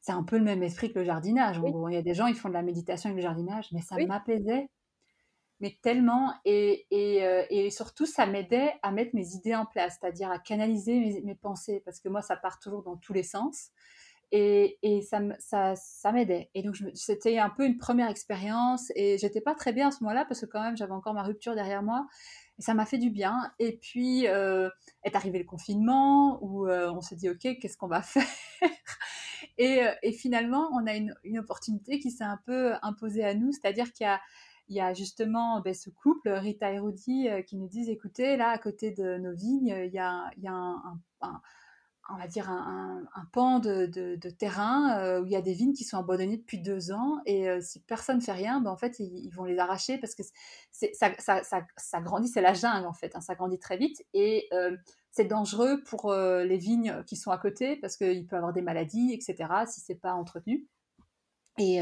[0.00, 2.34] c'est un peu le même esprit que le jardinage il y a des gens ils
[2.34, 4.68] font de la méditation avec le jardinage mais ça m'apaisait
[5.60, 6.32] mais tellement.
[6.44, 10.38] Et, et, euh, et surtout ça m'aidait à mettre mes idées en place c'est-à-dire à
[10.38, 13.70] canaliser mes, mes, pensées parce que moi ça part toujours dans tous les sens
[14.32, 16.50] et, ça, ça, ça m'aidait.
[16.54, 18.92] Et donc, c'était un peu une première expérience.
[18.94, 21.22] Et j'étais pas très bien à ce moment-là parce que quand même, j'avais encore ma
[21.22, 22.06] rupture derrière moi.
[22.58, 23.52] Et ça m'a fait du bien.
[23.58, 24.68] Et puis, euh,
[25.02, 28.26] est arrivé le confinement où euh, on se dit, OK, qu'est-ce qu'on va faire?
[29.58, 33.34] Et, euh, et, finalement, on a une, une opportunité qui s'est un peu imposée à
[33.34, 33.52] nous.
[33.52, 34.20] C'est-à-dire qu'il y a,
[34.68, 38.50] il y a justement ben, ce couple, Rita et Rudy, qui nous disent, écoutez, là,
[38.50, 41.00] à côté de nos vignes, il y a, il y a un
[42.12, 45.84] on va dire, un, pan de, terrain euh, où il y a des vignes qui
[45.84, 48.98] sont abandonnées depuis deux ans et euh, si personne ne fait rien, ben, en fait,
[48.98, 50.22] ils, vont les arracher parce que
[50.70, 54.76] ça, grandit, c'est la jungle en fait, hein, ça grandit très vite et euh,
[55.10, 58.62] c'est dangereux pour les vignes qui sont à côté parce qu'il peut y avoir des
[58.62, 60.68] maladies, etc., si c'est pas entretenu.
[61.58, 61.80] Et,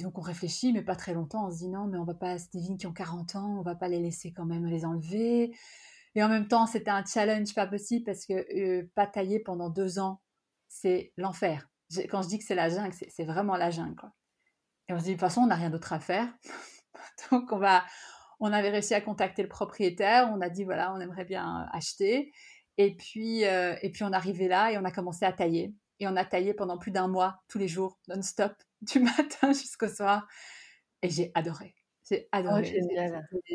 [0.00, 2.36] donc on réfléchit, mais pas très longtemps, on se dit non, mais on va pas,
[2.52, 5.54] des vignes qui ont 40 ans, on va pas les laisser quand même les enlever.
[6.14, 9.68] Et en même temps, c'était un challenge pas possible parce que euh, pas tailler pendant
[9.68, 10.20] deux ans,
[10.68, 11.68] c'est l'enfer.
[12.10, 14.10] Quand je dis que c'est la jungle, c'est vraiment la jungle.
[14.88, 16.32] Et on se dit, de toute façon, on n'a rien d'autre à faire.
[17.30, 17.84] donc on va,
[18.40, 22.32] on avait réussi à contacter le propriétaire, on a dit voilà, on aimerait bien acheter.
[22.76, 25.74] Et puis, euh, et puis on arrivait là et on a commencé à tailler.
[26.00, 28.52] Et on a taillé pendant plus d'un mois, tous les jours, non-stop,
[28.82, 30.26] du matin jusqu'au soir.
[31.02, 31.74] Et j'ai adoré.
[32.08, 32.80] J'ai oh, adoré.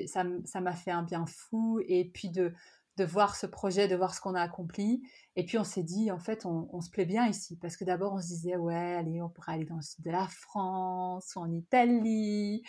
[0.07, 1.79] ça m'a fait un bien fou.
[1.87, 2.53] Et puis de,
[2.99, 5.01] de voir ce projet, de voir ce qu'on a accompli.
[5.35, 7.57] Et puis on s'est dit, en fait, on, se plaît bien ici.
[7.57, 10.11] Parce que d'abord, on se disait, ouais, allez, on pourrait aller dans le sud de
[10.11, 12.63] la France ou en Italie.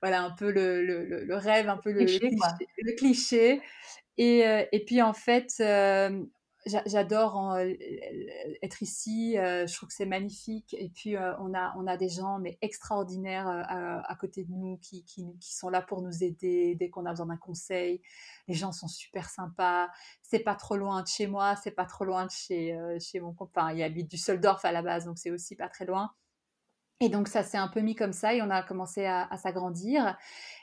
[0.00, 2.30] Voilà, un peu le, le, le rêve, un peu le, cliché.
[2.78, 3.60] Le cliché.
[4.18, 6.24] Et, euh, et, puis en fait, euh,
[6.66, 7.72] j'adore euh,
[8.62, 9.36] être ici.
[9.38, 10.74] Euh, je trouve que c'est magnifique.
[10.78, 14.78] Et puis, euh, on, a, on a des gens mais extraordinaires à, côté de nous
[14.78, 18.00] qui, qui, qui, sont là pour nous aider dès qu'on a besoin d'un conseil.
[18.48, 19.88] Les gens sont super sympas.
[20.22, 21.56] C'est pas trop loin de chez moi.
[21.56, 23.72] C'est pas trop loin de chez, chez mon copain.
[23.72, 26.12] Il habite du Soldorf à la base, donc c'est aussi pas très loin.
[27.02, 30.16] Et donc ça s'est un peu mis comme ça et on a commencé à, s'agrandir.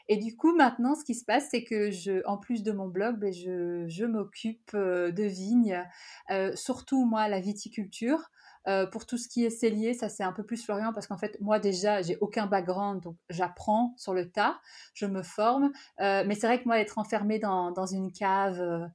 [0.07, 3.17] Et du coup maintenant ce qui se passe c'est que en plus de mon blog,
[3.19, 5.83] ben, je, je m'occupe euh, de vignes,
[6.31, 8.31] euh, surtout moi la viticulture.
[8.67, 11.17] Euh, pour tout ce qui est cellier, ça c'est un peu plus Florian parce qu'en
[11.17, 14.59] fait moi déjà j'ai aucun background donc j'apprends sur le tas,
[14.93, 15.71] je me forme.
[15.99, 18.89] mais c'est vrai que moi être enfermée dans une cave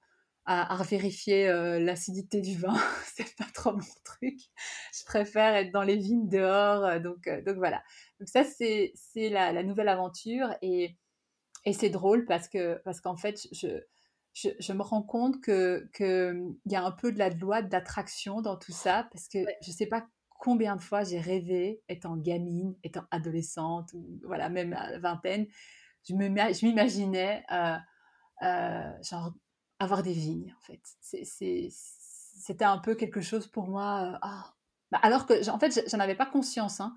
[0.47, 2.75] à, vérifier euh, l'acidité du vin.
[3.15, 4.39] c'est pas trop mon truc.
[4.93, 6.85] Je préfère être dans les vignes dehors.
[6.85, 7.83] Euh, donc, euh, donc voilà.
[8.21, 10.55] Donc ça, c'est, c'est la, la, nouvelle aventure.
[10.61, 10.97] Et,
[11.65, 13.69] et c'est drôle parce, que, parce qu'en fait, je,
[14.35, 18.43] je, je, me rends compte qu'il que y a un peu de la loi d'attraction
[18.43, 19.09] dans tout ça.
[19.13, 24.21] Parce que je sais pas combien de fois j'ai rêvé, étant gamine, étant adolescente, ou
[24.25, 25.47] voilà, même à la vingtaine,
[26.07, 27.43] je, me, je m'imaginais
[29.03, 29.33] genre
[29.85, 30.81] avoir des vignes, en fait.
[31.01, 34.13] C'était un peu quelque chose pour moi.
[34.15, 34.55] Euh, ah.
[34.91, 36.81] bah, alors que, en fait, j'en avais pas conscience.
[36.81, 36.95] Hein.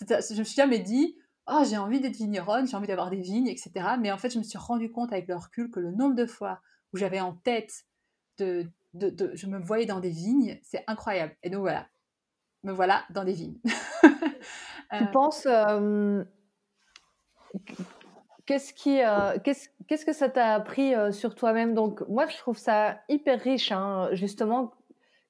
[0.00, 1.16] Je me suis jamais dit,
[1.46, 3.70] oh, j'ai envie d'être vigneronne, j'ai envie d'avoir des vignes, etc.
[4.00, 6.26] Mais en fait, je me suis rendu compte avec le recul que le nombre de
[6.26, 6.60] fois
[6.92, 7.84] où j'avais en tête
[8.38, 11.36] de, de, je me voyais dans des vignes, c'est incroyable.
[11.42, 11.86] Et donc voilà,
[12.62, 13.58] me voilà dans des vignes.
[14.98, 16.24] tu penses, euh,
[18.48, 21.74] Qu'est-ce qui, euh, qu'est-ce, que ça t'a appris euh, sur toi-même?
[21.74, 24.72] Donc, moi, je trouve ça hyper riche, hein, justement,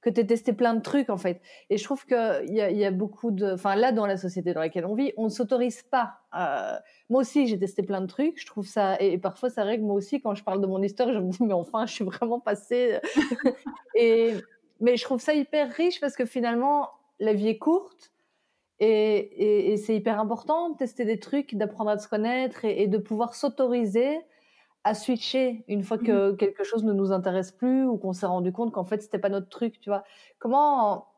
[0.03, 1.41] que tu aies testé plein de trucs, en fait.
[1.69, 2.17] Et je trouve qu'il
[2.55, 3.55] y a, y a beaucoup de.
[3.55, 6.21] Enfin, là, dans la société dans laquelle on vit, on ne s'autorise pas.
[7.11, 8.41] Moi aussi, j'ai testé plein de trucs.
[8.41, 8.97] Je trouve ça.
[9.01, 9.83] Et, parfois, ça règle.
[9.83, 12.05] Moi aussi, quand je parle de mon histoire, je me dis, mais enfin, je suis
[12.05, 13.01] vraiment passée.
[13.97, 14.35] et...
[14.81, 16.89] Mais je trouve ça hyper riche parce que finalement,
[17.19, 18.13] la vie est courte
[18.81, 23.35] et, c'est hyper important de tester des trucs, d'apprendre à se connaître et, de pouvoir
[23.35, 24.21] s'autoriser
[24.85, 28.27] à switcher une fois que mmh quelque chose ne nous intéresse plus ou qu'on s'est
[28.27, 30.05] rendu compte qu'en fait c'était pas notre truc, tu vois.
[30.39, 31.09] Comment,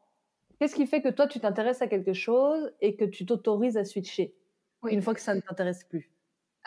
[0.59, 3.85] qu'est-ce qui fait que toi tu t'intéresses à quelque chose et que tu t'autorises à
[3.85, 4.35] switcher
[4.89, 6.11] une fois que ça ne t'intéresse plus?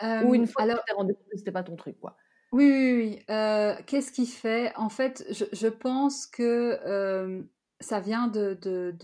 [0.02, 2.16] Ou une fois que tu t'es rendu compte que c'était pas ton truc, quoi.
[2.52, 3.24] Oui, oui, oui.
[3.30, 7.42] Euh, qu'est-ce qui fait En fait, je, pense que euh,
[7.80, 8.96] ça vient de, de,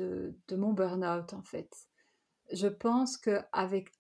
[0.49, 1.71] de, mon burn-out, en fait.
[2.53, 3.93] Je pense que avec,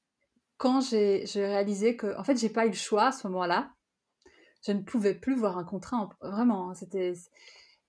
[0.56, 3.72] quand j'ai réalisé que, en fait, j'ai pas eu le choix à ce moment-là,
[4.66, 6.70] je ne pouvais plus voir un contrat, vraiment.
[6.70, 6.74] Hein,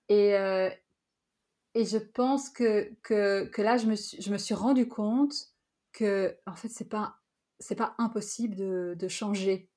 [0.08, 0.70] et, euh,
[1.74, 5.34] et je pense que, que, que, là, je me, suis, je me suis rendu compte
[5.92, 7.16] que, en fait, c'est pas,
[7.76, 9.68] pas impossible de, de changer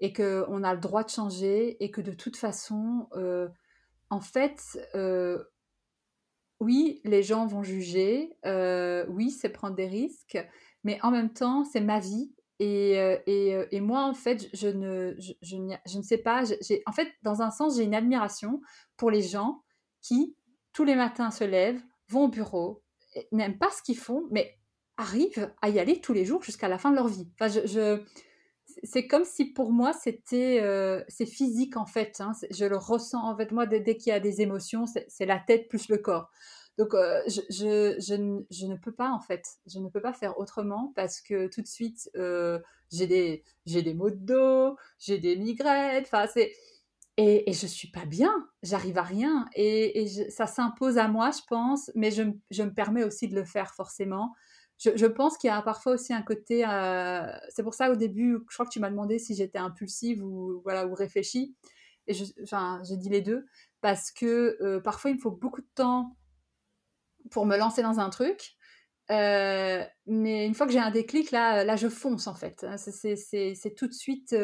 [0.00, 3.48] et qu'on a le droit de changer et que de toute façon, euh,
[4.10, 4.60] en fait,
[4.94, 5.42] euh,
[6.60, 10.38] oui, les gens vont juger, euh, oui, c'est prendre des risques,
[10.84, 12.32] mais en même temps, c'est ma vie.
[12.58, 16.44] Et, euh, euh, et, moi, en fait, je ne, je, je, ne sais pas.
[16.86, 18.62] en fait, dans un sens, j'ai une admiration
[18.96, 19.62] pour les gens
[20.00, 20.34] qui,
[20.72, 22.82] tous les matins, se lèvent, vont au bureau,
[23.32, 24.58] n'aiment pas ce qu'ils font, mais
[24.96, 27.28] arrivent à y aller tous les jours jusqu'à la fin de leur vie.
[27.38, 28.02] Enfin, je,
[28.82, 30.60] c'est comme si pour moi c'était
[31.08, 34.20] c'est physique en fait hein, je le ressens en fait moi dès, qu'il y a
[34.20, 36.30] des émotions c'est la tête plus le corps.
[36.78, 39.46] Donc je, je, je, je, ne peux pas en fait.
[39.66, 42.10] Je ne peux pas faire autrement parce que tout de suite
[42.92, 46.52] j'ai des j'ai des maux de dos j'ai des migraines enfin c'est
[47.16, 48.46] et, et je suis pas bien.
[48.62, 49.46] J'arrive à rien.
[49.54, 53.44] Et, et ça s'impose à moi je pense mais je me permets aussi de le
[53.44, 54.34] faire forcément
[54.78, 56.64] je, pense qu'il y a parfois aussi un côté.
[56.66, 60.22] Euh, c'est pour ça au début, je crois que tu m'as demandé si j'étais impulsive
[60.22, 61.56] ou voilà ou réfléchie.
[62.06, 63.46] Et je, enfin, dit les deux
[63.80, 66.16] parce que euh, parfois il me faut beaucoup de temps
[67.30, 68.56] pour me lancer dans un truc.
[69.08, 72.66] mais une fois que j'ai un déclic, là, là, je fonce en fait.
[72.76, 74.36] C'est tout de suite,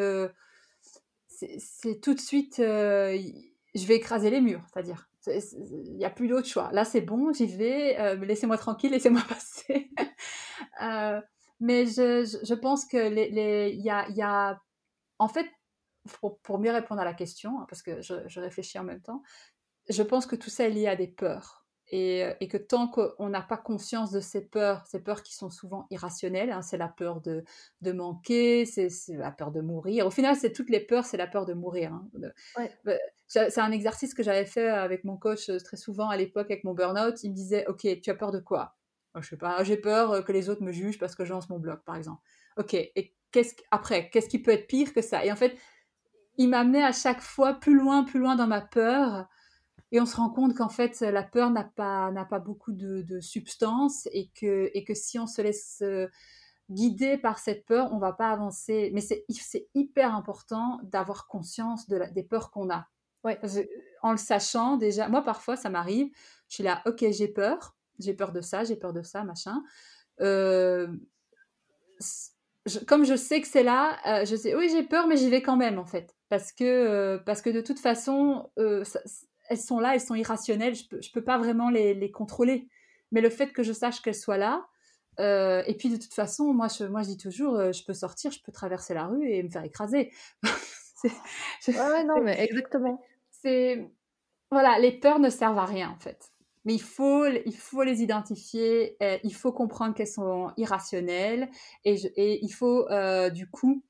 [1.29, 6.49] c'est tout de suite, je vais écraser les murs, c'est-à-dire, il n'y a plus d'autre
[6.49, 6.71] choix.
[6.73, 9.52] Là, c'est bon, j'y vais, laissez-moi tranquille, laissez-moi passer.
[11.61, 14.61] mais je, je, pense que les, les, y, a, y a,
[15.19, 15.47] en fait,
[16.21, 19.03] pour, pour, mieux répondre à la question, hein, parce que je, je réfléchis en même
[19.03, 19.23] temps,
[19.89, 21.63] je pense que tout ça est lié à des peurs.
[21.93, 25.51] Euh, et, que tant qu'on n'a pas conscience de ces peurs, ces peurs qui sont
[25.51, 27.45] souvent irrationnelles, hein, c'est la peur de,
[27.83, 30.07] de manquer, c'est la peur de mourir.
[30.07, 31.93] Au final, c'est toutes les peurs, c'est la peur de mourir.
[31.93, 32.09] Hein.
[32.85, 32.95] Bah,
[33.27, 36.65] c'est un exercice que j'avais fait avec mon coach euh, très souvent à l'époque avec
[36.65, 37.23] mon burn-out.
[37.25, 38.75] Il me disait, OK, tu as peur de quoi?
[39.21, 41.51] Je sais pas, j'ai peur euh, que les autres me jugent parce que je lance
[41.51, 42.23] mon blog, par exemple.
[42.57, 45.25] OK, et qu'est-ce après, qu'est-ce qui peut être pire que ça?
[45.25, 45.57] Et en fait,
[46.39, 49.29] il m'amenait à chaque fois plus loin, plus loin dans ma peur
[49.93, 53.21] et on se rend compte qu'en fait, la peur n'a pas, n'a pas beaucoup de,
[53.21, 56.09] substance et que, et que si on se laisse euh,
[56.71, 58.91] guider par cette peur, on va pas avancer.
[58.95, 62.87] Mais c'est, c'est hyper important d'avoir conscience de des peurs qu'on a.
[63.25, 63.39] Ouais.
[64.03, 66.11] en le sachant déjà, moi parfois ça m'arrive,
[66.49, 69.63] je suis là, ok, j'ai peur, j'ai peur de ça, j'ai peur de ça, machin.
[70.21, 70.89] Euh,
[72.87, 75.43] comme je sais que c'est là, euh, je sais, oui, j'ai peur, mais j'y vais
[75.43, 78.51] quand même en fait, parce que parce que de toute façon,
[78.85, 79.01] ça,
[79.53, 82.69] elles sont là, elles sont irrationnelles, je peux, peux pas vraiment les, contrôler.
[83.11, 84.67] Mais le fait que je sache qu'elles soient là,
[85.21, 87.93] euh, et puis de toute façon, moi je, moi je dis toujours, euh, je peux
[87.93, 90.11] sortir, je peux traverser la rue et me faire écraser.
[91.69, 93.01] ouais, non, mais exactement.
[93.31, 93.91] C'est
[94.51, 96.33] voilà, les peurs ne servent à rien en fait.
[96.65, 101.49] Mais il faut, il faut les identifier, il faut comprendre qu'elles sont irrationnelles
[101.85, 103.83] et, il faut euh, du coup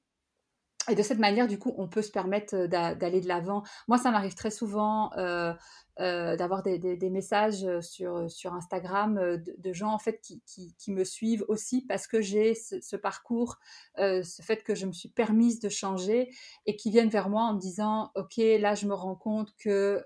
[0.91, 3.62] et de cette manière, du coup, on peut se permettre euh, d'aller de l'avant.
[3.87, 5.55] Moi, ça m'arrive très souvent euh,
[6.01, 10.43] euh, d'avoir des, des, messages sur, sur Instagram de, gens en fait qui,
[10.77, 13.59] qui, me suivent aussi parce que j'ai ce, parcours,
[13.97, 16.31] ce fait que je me suis permise de changer
[16.66, 20.03] et qui viennent vers moi en me disant ok là je me rends compte que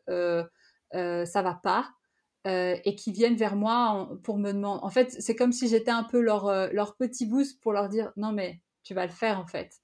[0.92, 1.95] ça va pas
[2.46, 4.80] et qui viennent vers moi pour me demander.
[4.82, 8.12] En fait, c'est comme si j'étais un peu leur, leur petit boost pour leur dire
[8.16, 9.80] non mais tu vas le faire en fait.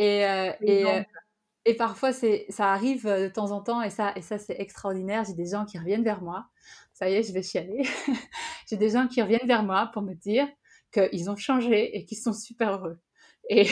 [0.00, 1.02] Et, euh, et, euh,
[1.66, 5.24] et, parfois, ça arrive euh, de temps en temps, et ça, et ça c'est extraordinaire.
[5.26, 6.46] J'ai des gens qui reviennent vers moi.
[6.94, 7.82] Ça y est, je vais chialer.
[8.66, 10.48] J'ai des gens qui reviennent vers moi pour me dire
[10.90, 12.98] qu'ils ont changé et qu'ils sont super heureux.
[13.50, 13.68] Et,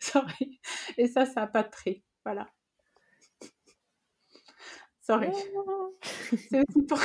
[0.98, 2.04] et ça, ça n'a pas de prix.
[2.24, 2.48] Voilà.
[5.02, 5.28] Sorry.
[6.50, 6.98] c'est aussi, pour...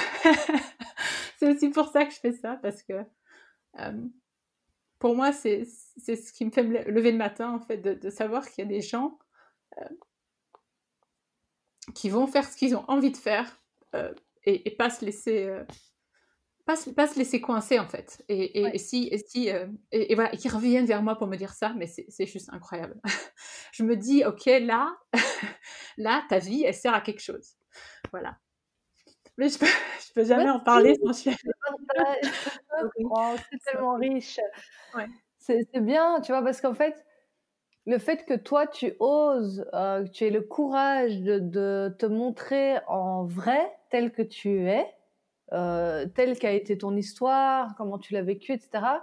[1.41, 2.93] aussi pour ça que je fais ça, parce que
[4.99, 8.63] pour moi, c'est ce qui me fait lever le matin, en fait, de, savoir qu'il
[8.63, 9.19] y a des gens
[9.77, 9.85] euh,
[11.93, 13.61] qui vont faire ce qu'ils ont envie de faire
[13.95, 15.45] euh, et, pas se laisser.
[15.45, 15.63] Euh,
[16.65, 19.47] pas, pas, se laisser coincer en fait et, et, si et si
[19.91, 22.99] et, voilà et qui reviennent vers moi pour me dire ça mais c'est juste incroyable
[23.71, 24.93] je me dis ok là
[25.97, 27.56] là ta vie elle sert à quelque chose
[28.11, 28.37] voilà
[29.37, 29.65] mais je peux,
[30.07, 31.31] je peux jamais en parler sans.
[32.99, 34.39] Oh, c'est tellement riche.
[35.39, 37.05] C'est bien, tu vois, parce qu'en fait,
[37.85, 42.77] le fait que toi, tu oses, euh, que tu aies le courage de, te montrer
[42.87, 44.85] en vrai tel que tu es,
[45.53, 48.99] euh, tel qu'a été ton histoire, comment tu l'as vécu, etc.,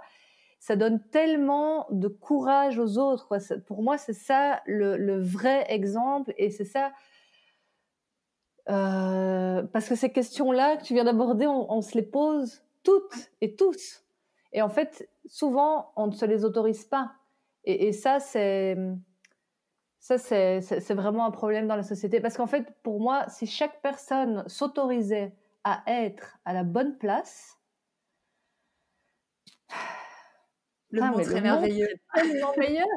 [0.59, 3.27] ça donne tellement de courage aux autres.
[3.65, 6.91] Pour moi, c'est ça le, le, vrai exemple et c'est ça
[8.69, 13.55] euh, parce que ces questions-là que tu viens d'aborder, on, se les pose toutes et
[13.55, 14.03] tous.
[14.53, 17.13] Et en fait, souvent, on ne se les autorise pas.
[17.63, 18.77] Et, ça, c'est
[19.99, 22.19] ça, c'est vraiment un problème dans la société.
[22.19, 27.57] Parce qu'en fait, pour moi, si chaque personne s'autorisait à être à la bonne place,
[30.91, 31.89] le monde serait merveilleux.
[32.13, 32.87] tellement meilleur.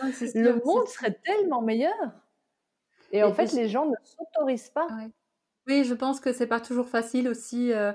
[0.00, 2.12] Ah le monde serait tellement meilleur.
[3.10, 4.86] Et, en fait, les gens ne s'autorisent pas.
[5.66, 7.72] Oui, je pense que c'est pas toujours facile aussi.
[7.72, 7.92] Euh,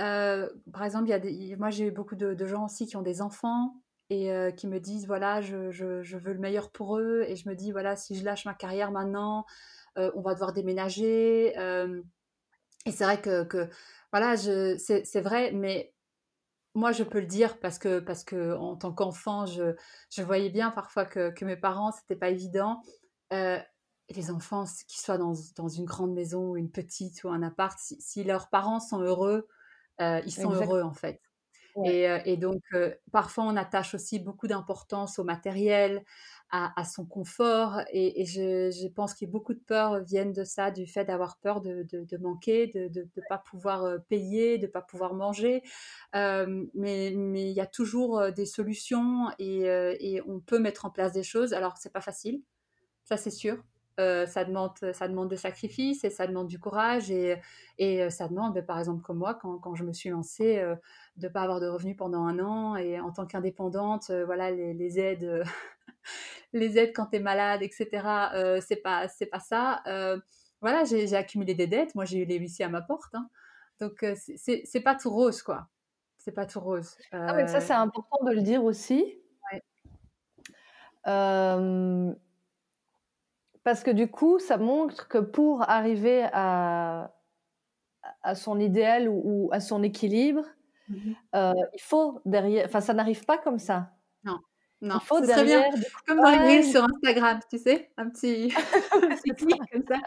[0.00, 2.96] euh, par exemple, il y a des, moi j'ai eu beaucoup de, gens aussi qui
[2.96, 3.74] ont des enfants
[4.10, 7.34] et euh, qui me disent voilà, je, je, je, veux le meilleur pour eux et
[7.34, 9.44] je me dis voilà, si je lâche ma carrière maintenant,
[9.96, 11.54] on va devoir déménager.
[11.54, 13.68] et c'est vrai que, que
[14.12, 15.94] voilà, c'est vrai, mais
[16.74, 19.74] moi je peux le dire parce que parce que en tant qu'enfant, je,
[20.10, 22.82] je voyais bien parfois que, que mes parents c'était pas évident
[24.10, 27.78] les enfants, qu'ils soient dans, dans, une grande maison ou une petite ou un appart,
[27.78, 29.48] si, leurs parents sont heureux,
[30.00, 31.20] euh, ils sont heureux en fait.
[31.84, 36.04] Et, euh, et, donc, euh, parfois, on attache aussi beaucoup d'importance au matériel,
[36.50, 37.80] à, son confort.
[37.92, 42.16] Et, je, pense que beaucoup de peurs viennent de ça, du fait d'avoir peur de,
[42.18, 45.62] manquer, de ne pas pouvoir payer, de ne pas pouvoir manger.
[46.14, 49.64] Euh, mais il y a toujours des solutions et,
[50.00, 51.52] et, on peut mettre en place des choses.
[51.52, 52.40] Alors, c'est pas facile,
[53.04, 53.62] ça c'est sûr.
[53.98, 57.40] Euh, ça, demande, ça demande des sacrifices et ça demande du courage et,
[57.78, 60.76] et euh, ça demande, par exemple, comme moi, quand, quand je me suis lancée, euh,
[61.16, 64.74] de ne pas avoir de revenus pendant un an et en tant qu'indépendante, voilà, les,
[64.74, 65.42] les aides,
[66.52, 69.82] les aides quand tu es malade, etc., c'est pas, c'est pas ça.
[70.60, 71.94] voilà, j'ai, accumulé des dettes.
[71.94, 73.14] Moi, j'ai eu les huissiers à ma porte.
[73.14, 73.30] Hein.
[73.80, 74.04] Donc,
[74.36, 75.68] c'est, c'est pas tout rose, quoi.
[76.18, 76.98] C'est pas tout rose.
[77.12, 79.18] Ah, mais ça, c'est important de le dire aussi.
[79.52, 79.62] Ouais.
[83.66, 87.10] Parce que du coup, ça montre que pour arriver à,
[88.22, 90.44] à son idéal ou, à son équilibre,
[90.88, 91.16] mhm.
[91.34, 92.66] euh, il faut derrière.
[92.66, 93.90] Enfin, ça n'arrive pas comme ça.
[94.22, 94.38] Non.
[94.82, 95.68] Non, il faut derrière.
[95.72, 95.82] Bien.
[96.06, 98.52] Comme dans les sur Instagram, tu sais, un petit,
[99.36, 99.98] clic comme ça.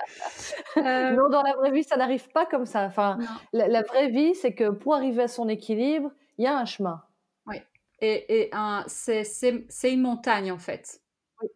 [0.78, 2.86] Euh, non, dans la vraie vie, ça n'arrive pas comme ça.
[2.86, 3.18] Enfin,
[3.52, 7.04] la, vraie vie, c'est que pour arriver à son équilibre, il y a un chemin.
[7.46, 7.58] Oui.
[8.00, 8.52] Et, et
[8.88, 11.02] c'est une montagne en fait.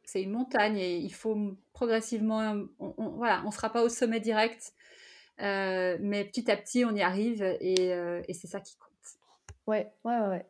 [0.04, 4.20] C'est une montagne et il faut progressivement, on, voilà, on ne sera pas au sommet
[4.20, 4.74] direct,
[5.42, 8.90] euh, mais petit à petit, on y arrive et, euh, et c'est ça qui compte.
[9.68, 10.46] Ouais, ouais, ouais,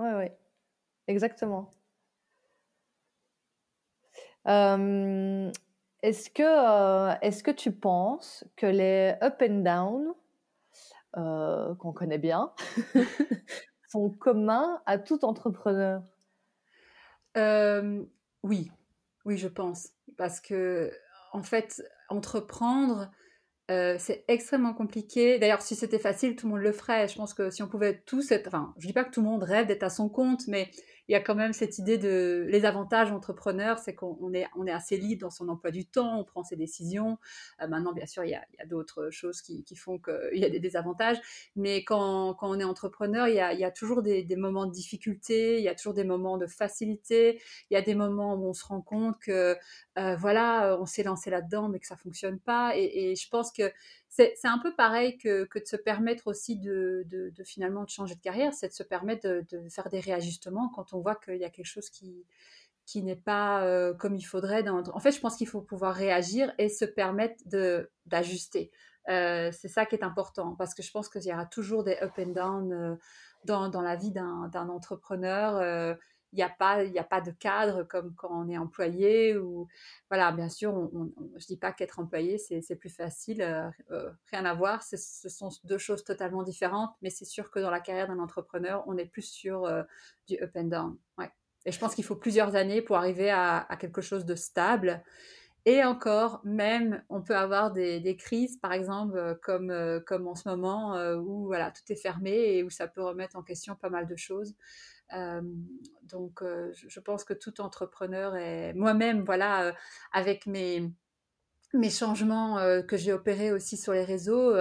[0.00, 0.38] ouais, ouais,
[1.08, 1.70] exactement.
[4.46, 5.50] Euh,
[6.02, 10.14] est-ce que, est-ce que tu penses que les up and down,
[11.78, 12.52] qu'on connaît bien,
[13.88, 16.02] sont communs à tout entrepreneur?
[18.46, 18.70] Oui,
[19.24, 20.92] oui, je pense parce que
[21.32, 23.10] en fait, entreprendre,
[23.72, 25.40] euh, c'est extrêmement compliqué.
[25.40, 27.08] D'ailleurs, si c'était facile, tout le monde le ferait.
[27.08, 29.26] Je pense que si on pouvait tous être, enfin, je dis pas que tout le
[29.26, 30.70] monde rêve d'être à son compte, mais
[31.08, 34.66] il y a quand même cette idée de les avantages entrepreneurs, c'est qu'on est, on
[34.66, 37.18] est assez libre dans son emploi du temps, on prend ses décisions.
[37.62, 40.44] Euh, maintenant, bien sûr, il y a, a d'autres choses qui, qui font qu'il y
[40.44, 41.18] a des désavantages,
[41.54, 44.36] mais quand, quand on est entrepreneur, il y a, il y a toujours des, des,
[44.36, 47.40] moments de difficulté, il y a toujours des moments de facilité,
[47.70, 49.56] il y a des moments où on se rend compte que
[49.98, 52.76] euh, voilà, on s'est lancé là-dedans, mais que ça fonctionne pas.
[52.76, 53.72] Et, et je pense que
[54.08, 57.04] c'est un peu pareil que, de se permettre aussi de,
[57.44, 61.00] finalement de changer de carrière, c'est de se permettre de, faire des réajustements quand on
[61.00, 62.24] voit qu'il y a quelque chose qui,
[62.86, 64.66] qui n'est pas euh, comme il faudrait.
[64.68, 67.42] En fait, je pense qu'il faut pouvoir réagir et se permettre
[68.06, 68.70] d'ajuster.
[69.08, 71.96] Euh, c'est ça qui est important parce que je pense qu'il y aura toujours des
[72.02, 72.96] up and down euh,
[73.44, 75.96] dans, dans, la vie d'un entrepreneur
[76.36, 79.38] il n'y a, pas, a pas de cadre comme quand on est employé.
[79.38, 79.68] Ou,
[80.10, 84.44] voilà, bien sûr, je ne dis pas qu'être employé, c'est plus facile, euh, euh, rien
[84.44, 84.82] à voir.
[84.82, 84.96] Ce
[85.28, 88.98] sont deux choses totalement différentes, mais c'est sûr que dans la carrière d'un entrepreneur, on
[88.98, 89.82] est plus sur euh,
[90.28, 90.96] du up and down.
[91.16, 91.30] Ouais.
[91.64, 95.02] Et je pense qu'il faut plusieurs années pour arriver à, quelque chose de stable.
[95.64, 99.74] Et encore, même, on peut avoir des, des crises, par exemple, comme,
[100.06, 103.42] comme en ce moment, où voilà, tout est fermé et où ça peut remettre en
[103.42, 104.54] question pas mal de choses.
[105.14, 105.40] Euh,
[106.02, 109.72] donc, euh, je pense que tout entrepreneur est moi-même, voilà, euh,
[110.12, 110.90] avec mes
[111.74, 114.54] mes changements que j'ai opérés aussi sur les réseaux,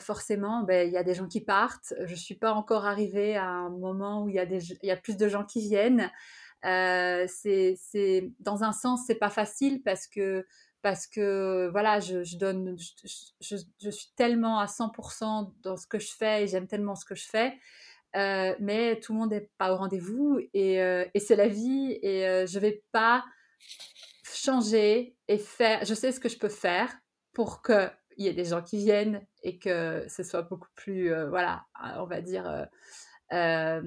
[0.00, 1.92] forcément, ben, il y a des gens qui partent.
[2.06, 4.46] Je ne suis pas encore arrivée à un moment où il y, a
[4.82, 6.10] y a plus de gens qui viennent.
[6.62, 10.46] c'est, dans un sens, c'est pas facile parce que
[10.80, 16.12] parce que voilà, je donne, je, je, suis tellement à 100% dans ce que je
[16.14, 17.58] fais et j'aime tellement ce que je fais
[18.16, 21.98] euh, mais tout le monde n'est pas au rendez-vous et, euh, et c'est la vie
[22.02, 23.24] et euh, je vais pas
[24.24, 25.84] changer et faire.
[25.84, 26.90] Je sais ce que je peux faire
[27.34, 31.66] pour qu'il y ait des gens qui viennent et que ce soit beaucoup plus, voilà,
[31.96, 32.66] on va dire,
[33.30, 33.82] en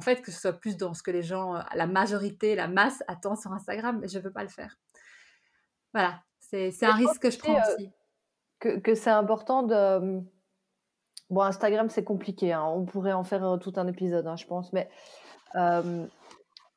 [0.00, 3.36] fait, que ce soit plus dans ce que les gens, la majorité, la masse attend
[3.36, 4.78] sur Instagram, mais je ne veux pas le faire.
[5.94, 7.90] Voilà, c'est un risque que je prends aussi.
[8.58, 10.22] Que, que c'est important de
[11.30, 12.52] Bon, Instagram, c'est compliqué.
[12.52, 12.64] Hein.
[12.64, 14.72] On pourrait en faire euh, tout un épisode, hein, je pense.
[14.72, 14.88] Mais
[15.56, 16.06] euh,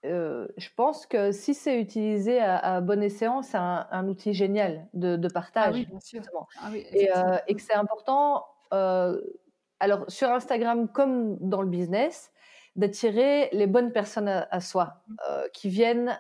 [0.06, 5.20] euh, je pense que si c'est utilisé à, bon escient, c'est un, outil génial de,
[5.24, 5.76] ah partage.
[5.76, 6.22] oui, bien sûr.
[6.60, 12.32] Ah et, que c'est important, alors sur Instagram comme dans le business,
[12.76, 15.14] d'attirer les bonnes personnes à, soi, mmh.
[15.54, 16.20] qui viennent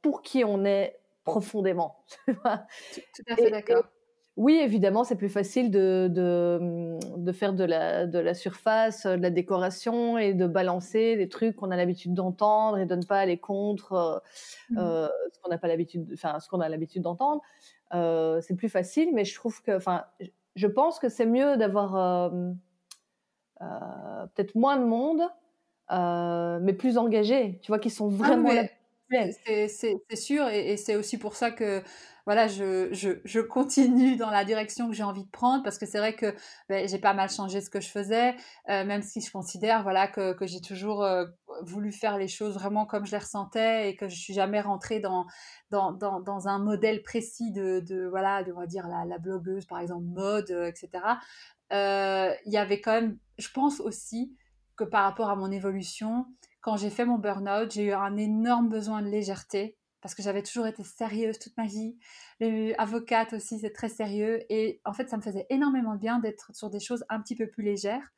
[0.00, 2.04] pour qui on est profondément.
[2.26, 3.84] tout, à fait d'accord.
[4.38, 9.28] Oui, évidemment, c'est plus facile de, de, faire de la, de la surface, de la
[9.28, 13.36] décoration et de balancer des trucs qu'on a l'habitude d'entendre et de ne pas aller
[13.36, 14.18] contre euh,
[14.70, 14.78] mmh.
[14.78, 17.42] euh, ce qu'on n'a pas l'habitude, enfin ce qu'on a l'habitude d'entendre.
[17.92, 20.04] Euh, c'est plus facile, mais je trouve que, enfin,
[20.54, 22.30] je pense que c'est mieux d'avoir
[23.60, 25.20] peut-être moins de monde,
[26.62, 27.60] mais plus engagé.
[27.62, 28.50] Tu vois, qui sont ah vraiment
[29.44, 31.82] c'est sûr, et, c'est aussi pour ça que
[32.24, 35.98] voilà, je, je, continue dans la direction que j'ai envie de prendre parce que c'est
[35.98, 36.34] vrai que
[36.68, 38.36] ben, j'ai pas mal changé ce que je faisais,
[38.68, 41.26] euh, même si je considère voilà que, que j'ai toujours euh,
[41.62, 45.00] voulu faire les choses vraiment comme je les ressentais et que je suis jamais rentrée
[45.00, 45.26] dans
[45.70, 49.18] dans, dans, dans un modèle précis de, de voilà de on va dire la, la
[49.18, 50.90] blogueuse par exemple mode euh, etc.
[51.72, 54.36] Il y avait quand même, je pense aussi
[54.76, 56.26] que par rapport à mon évolution,
[56.62, 60.42] quand j'ai fait mon burn-out, j'ai eu un énorme besoin de légèreté parce que j'avais
[60.42, 61.96] toujours été sérieuse toute ma vie.
[62.40, 62.74] Les
[63.32, 64.40] aussi, c'est très sérieux.
[64.48, 67.36] Et en fait, ça me faisait énormément de bien d'être sur des choses un petit
[67.36, 68.12] peu plus légères.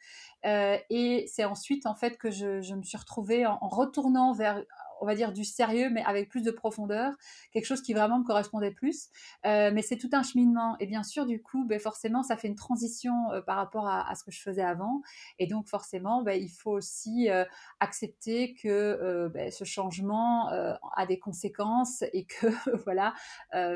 [0.46, 4.62] Euh, et c'est ensuite, en fait, que je me suis retrouvée en, retournant vers
[5.04, 7.12] on va dire du sérieux, mais avec plus de profondeur,
[7.52, 9.10] quelque chose qui vraiment me correspondait plus.
[9.44, 10.76] Euh, mais c'est tout un cheminement.
[10.80, 14.14] Et bien sûr, du coup, ben, forcément, ça fait une transition euh, par rapport à,
[14.14, 15.02] ce que je faisais avant.
[15.38, 17.44] Et donc, forcément, ben, il faut aussi euh,
[17.80, 22.46] accepter que ben, ce changement a des conséquences et que,
[22.86, 23.12] voilà,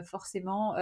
[0.05, 0.77] forcément,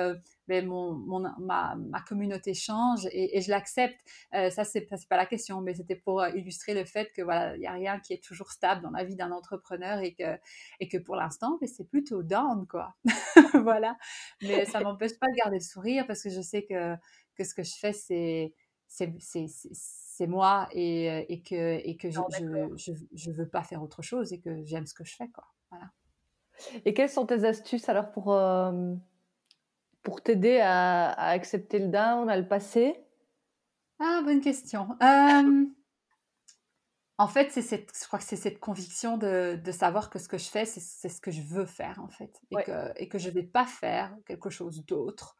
[0.48, 3.98] ben, mon, mon, ma, ma, communauté change et, et je l'accepte.
[4.34, 7.56] Euh, ça, c'est pas la question, mais c'était pour euh, illustrer le fait que voilà,
[7.56, 10.38] il n'y a rien qui est toujours stable dans la vie d'un entrepreneur et que,
[10.80, 12.94] et que pour l'instant, ben, c'est plutôt down, quoi.
[13.54, 13.96] voilà.
[14.42, 16.94] Mais ça m'empêche pas de garder le sourire parce que je sais que,
[17.34, 18.54] que ce que je fais, c'est
[20.16, 22.20] c'est moi et, euh, et, que, et que je,
[22.76, 25.44] je, je, veux pas faire autre chose et que j'aime ce que je fais, quoi.
[25.70, 25.90] Voilà.
[26.86, 28.94] Et quelles sont tes astuces alors pour, euh,
[30.06, 32.94] pour t'aider à, accepter le down, à le passer
[33.98, 34.86] Ah, bonne question.
[35.02, 35.64] Euh,
[37.18, 40.28] en fait, c'est cette, je crois que c'est cette conviction de, de, savoir que ce
[40.28, 42.40] que je fais, c'est ce que je veux faire, en fait.
[42.52, 45.36] Et, que, et que je ne vais pas faire quelque chose d'autre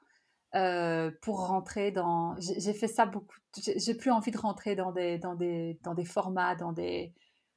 [0.56, 2.34] euh, pour rentrer dans...
[2.40, 3.36] J'ai fait ça beaucoup.
[3.56, 7.14] J'ai plus envie de rentrer dans des, dans des, dans des formats, dans des,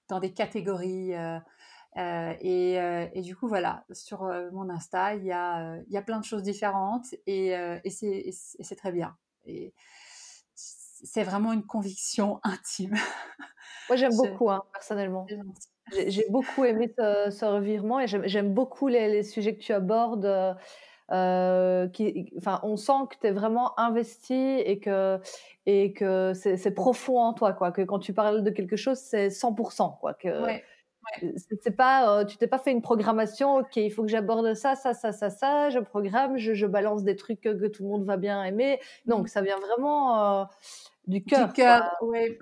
[0.10, 1.16] dans des catégories.
[1.16, 1.40] Euh,
[1.98, 5.94] euh, et, euh, et, du coup, voilà, sur euh, mon Insta, il y a, il
[5.94, 7.50] y a plein de choses différentes et,
[7.84, 9.16] et c'est très bien.
[9.46, 9.74] Et
[10.56, 12.96] c'est vraiment une conviction intime.
[13.90, 15.26] Moi, j'aime beaucoup, hein, personnellement.
[16.08, 20.56] J'ai beaucoup aimé ce, revirement et j'aime beaucoup les, les, sujets que tu abordes.
[21.12, 25.20] Euh, qui, enfin, on sent que tu es vraiment investi et que,
[25.66, 27.72] et que c'est profond en toi, quoi.
[27.72, 30.14] Que quand tu parles de quelque chose, c'est 100%, quoi.
[30.14, 30.64] Que, ouais.
[31.62, 33.58] C'est pas, euh, tu t'es pas fait une programmation.
[33.58, 35.70] Ok, il faut que j'aborde ça, ça, ça, ça, ça.
[35.70, 38.80] Je programme, je, balance des trucs que, tout le monde va bien aimer.
[39.06, 40.46] Donc ça vient vraiment euh,
[41.08, 41.48] du cœur.
[41.48, 41.96] Du cœur.
[42.02, 42.38] Oui.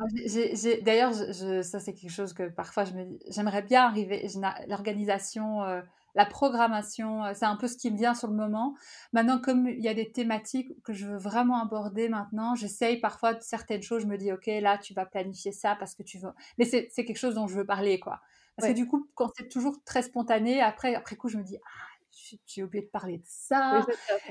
[0.81, 4.27] D'ailleurs, ça c'est quelque chose que parfois je me, j'aimerais bien arriver.
[4.67, 5.81] L'organisation, euh,
[6.15, 8.75] la programmation, c'est un peu ce qui me vient sur le moment.
[9.13, 13.33] Maintenant, comme il y a des thématiques que je veux vraiment aborder maintenant, j'essaye parfois
[13.33, 14.01] de certaines choses.
[14.01, 16.31] Je me dis, ok, là tu vas planifier ça parce que tu veux.
[16.57, 18.19] Mais c'est quelque chose dont je veux parler, quoi.
[18.57, 21.57] Parce que du coup, quand c'est toujours très spontané, après, après coup, je me dis,
[21.63, 23.85] ah, j'ai oublié de parler de ça.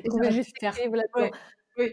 [0.05, 0.74] Oui, juste faire.
[1.79, 1.93] Oui.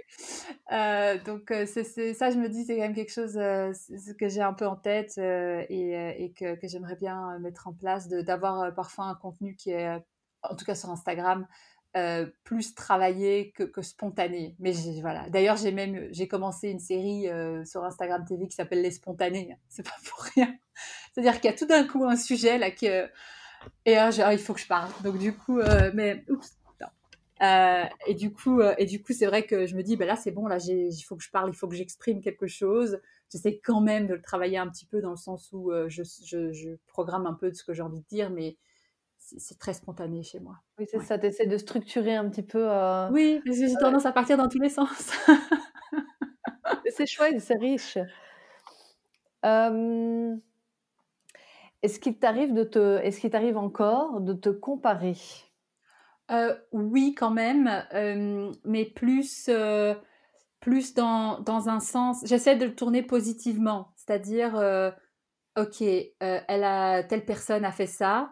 [0.71, 3.73] Euh, donc, euh, c'est ça, je me dis, c'est quand même quelque chose euh,
[4.17, 8.07] que j'ai un peu en tête et, et, que, que j'aimerais bien mettre en place,
[8.07, 10.01] d'avoir parfois un contenu qui est,
[10.41, 11.47] en tout cas sur Instagram,
[12.43, 14.55] plus travaillé que, spontané.
[14.59, 15.29] Mais voilà.
[15.29, 17.27] D'ailleurs, j'ai même j'ai commencé une série
[17.65, 19.57] sur Instagram TV qui s'appelle Les Spontanés.
[19.69, 20.55] C'est pas pour rien.
[21.13, 23.05] C'est-à-dire qu'il y a tout d'un coup un sujet là qui et
[23.85, 24.89] il faut que je parle.
[25.03, 25.59] Donc du coup,
[25.93, 26.57] mais oups.
[27.43, 30.15] Euh, et du coup, et du coup, c'est vrai que je me dis, ben là,
[30.15, 32.99] c'est bon, là, il faut que je parle, il faut que j'exprime quelque chose.
[33.29, 36.53] J'essaie quand même de le travailler un petit peu dans le sens où je, je,
[36.53, 38.57] je, programme un peu de ce que j'ai envie de dire, mais
[39.37, 40.55] c'est très spontané chez moi.
[40.77, 42.69] Oui, c'est ça, tu essaies de structurer un petit peu.
[42.69, 45.11] Euh, oui, parce que j'ai tendance à partir dans tous les sens.
[46.89, 47.97] c'est chouette, c'est riche.
[51.81, 55.17] Est-ce qu'il t'arrive de te, est-ce qu'il t'arrive encore de te comparer?
[56.31, 57.69] Euh, Oui, quand même,
[58.63, 59.93] mais plus, euh,
[60.61, 62.21] plus dans, dans, un sens.
[62.25, 64.55] J'essaie de le tourner positivement, c'est-à-dire,
[65.57, 68.31] ok, elle a telle personne a fait ça.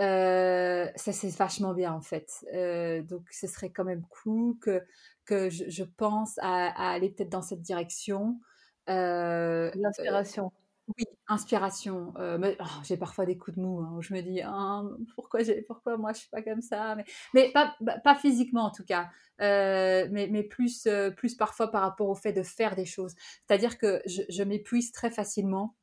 [0.00, 2.44] Euh, ça c'est vachement bien en fait.
[2.54, 4.82] Euh, donc ce serait quand même cool que,
[5.26, 8.40] que je, pense à, aller peut-être dans cette direction.
[8.88, 10.52] Euh, L'inspiration.
[10.96, 12.14] oui, inspiration.
[12.38, 14.82] mais oh, j'ai parfois des coups de mou hein, où je me dis ah,
[15.14, 16.94] pourquoi, pourquoi moi je suis pas comme ça.
[16.96, 17.04] Mais,
[17.34, 22.08] mais pas, bah, pas physiquement en tout cas, mais, mais plus, plus parfois par rapport
[22.08, 23.14] au fait de faire des choses.
[23.46, 25.76] C'est-à-dire que je, je m'épuise très facilement.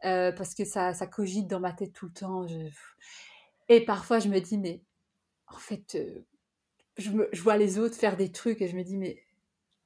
[0.00, 2.46] parce que ça, ça cogite dans ma tête tout le temps.
[2.46, 2.68] Je...
[3.68, 4.82] Et parfois, je me dis, mais
[5.46, 6.24] en fait, euh,
[6.96, 9.22] je, me, je, vois les autres faire des trucs et je me dis, mais,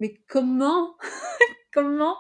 [0.01, 0.97] mais comment
[1.73, 2.19] Comment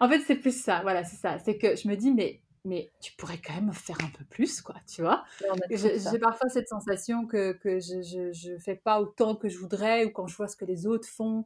[0.00, 0.80] En fait, c'est plus ça.
[0.80, 1.38] Voilà, c'est ça.
[1.38, 4.62] C'est que je me dis, mais mais tu pourrais quand même faire un peu plus,
[4.62, 5.24] quoi, tu vois?
[5.70, 10.10] J'ai parfois cette sensation que, que je ne fais pas autant que je voudrais, ou
[10.10, 11.44] quand je vois ce que les autres font,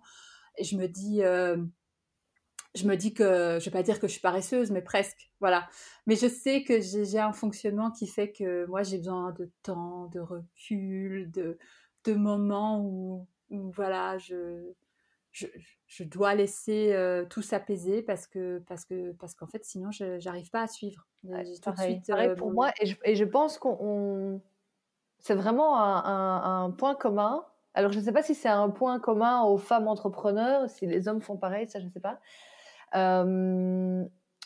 [0.56, 1.56] et je me dis, euh,
[2.74, 5.68] je me dis que, je vais pas dire que je suis paresseuse, mais presque, voilà.
[6.06, 10.06] Mais je sais que j'ai un fonctionnement qui fait que moi, j'ai besoin de temps,
[10.06, 11.58] de recul, de,
[12.04, 14.74] de moments où, où voilà, je
[15.86, 20.24] je, dois laisser euh, tout s'apaiser parce que parce que parce qu'en fait sinon je
[20.24, 21.06] n'arrive pas à suivre.
[21.62, 24.40] pareil, euh, pour moi et je, et je pense qu'on
[25.20, 27.44] c'est vraiment un, un, point commun.
[27.74, 31.08] Alors je ne sais pas si c'est un point commun aux femmes entrepreneurs, si les
[31.08, 32.20] hommes font pareil, ça je ne sais pas.
[32.94, 34.04] Euh,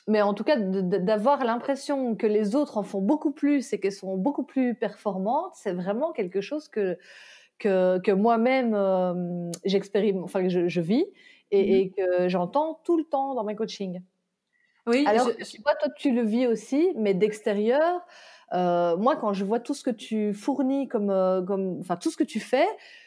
[0.09, 3.93] mais en tout cas, d'avoir l'impression que les autres en font beaucoup plus et qu'elles
[3.93, 6.99] sont beaucoup plus performantes, c'est vraiment quelque chose que
[7.59, 11.07] que, moi-même euh, j'expérimente, enfin je, je vis
[11.53, 14.03] et, mmh que j'entends tout le temps dans mes coachings.
[14.87, 15.05] Oui.
[15.07, 18.01] Alors, je, sais pas, toi tu le vis aussi, mais d'extérieur,
[18.53, 22.11] euh, moi quand je vois tout ce que tu fournis comme, euh, comme, enfin tout
[22.11, 22.67] ce que tu fais,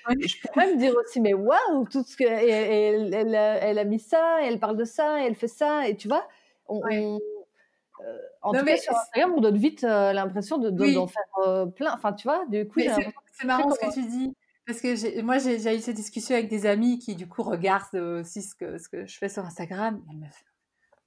[0.09, 4.39] je pourrais me dire aussi mais waouh, tout ce que, elle, elle, a mis ça,
[4.43, 6.27] elle parle de ça, elle fait ça, et tu vois,
[6.67, 6.81] on,
[8.41, 11.93] en tout cas, sur Instagram, on donne vite l'impression d'en de, faire plein.
[11.93, 12.79] Enfin, tu vois, du coup,
[13.31, 14.35] c'est marrant ce que tu dis.
[14.65, 18.41] Parce que moi, j'ai eu cette discussion avec des amis qui, du coup, regardent aussi
[18.41, 20.03] ce que, ce que je fais sur Instagram.
[20.09, 20.45] Elles me font,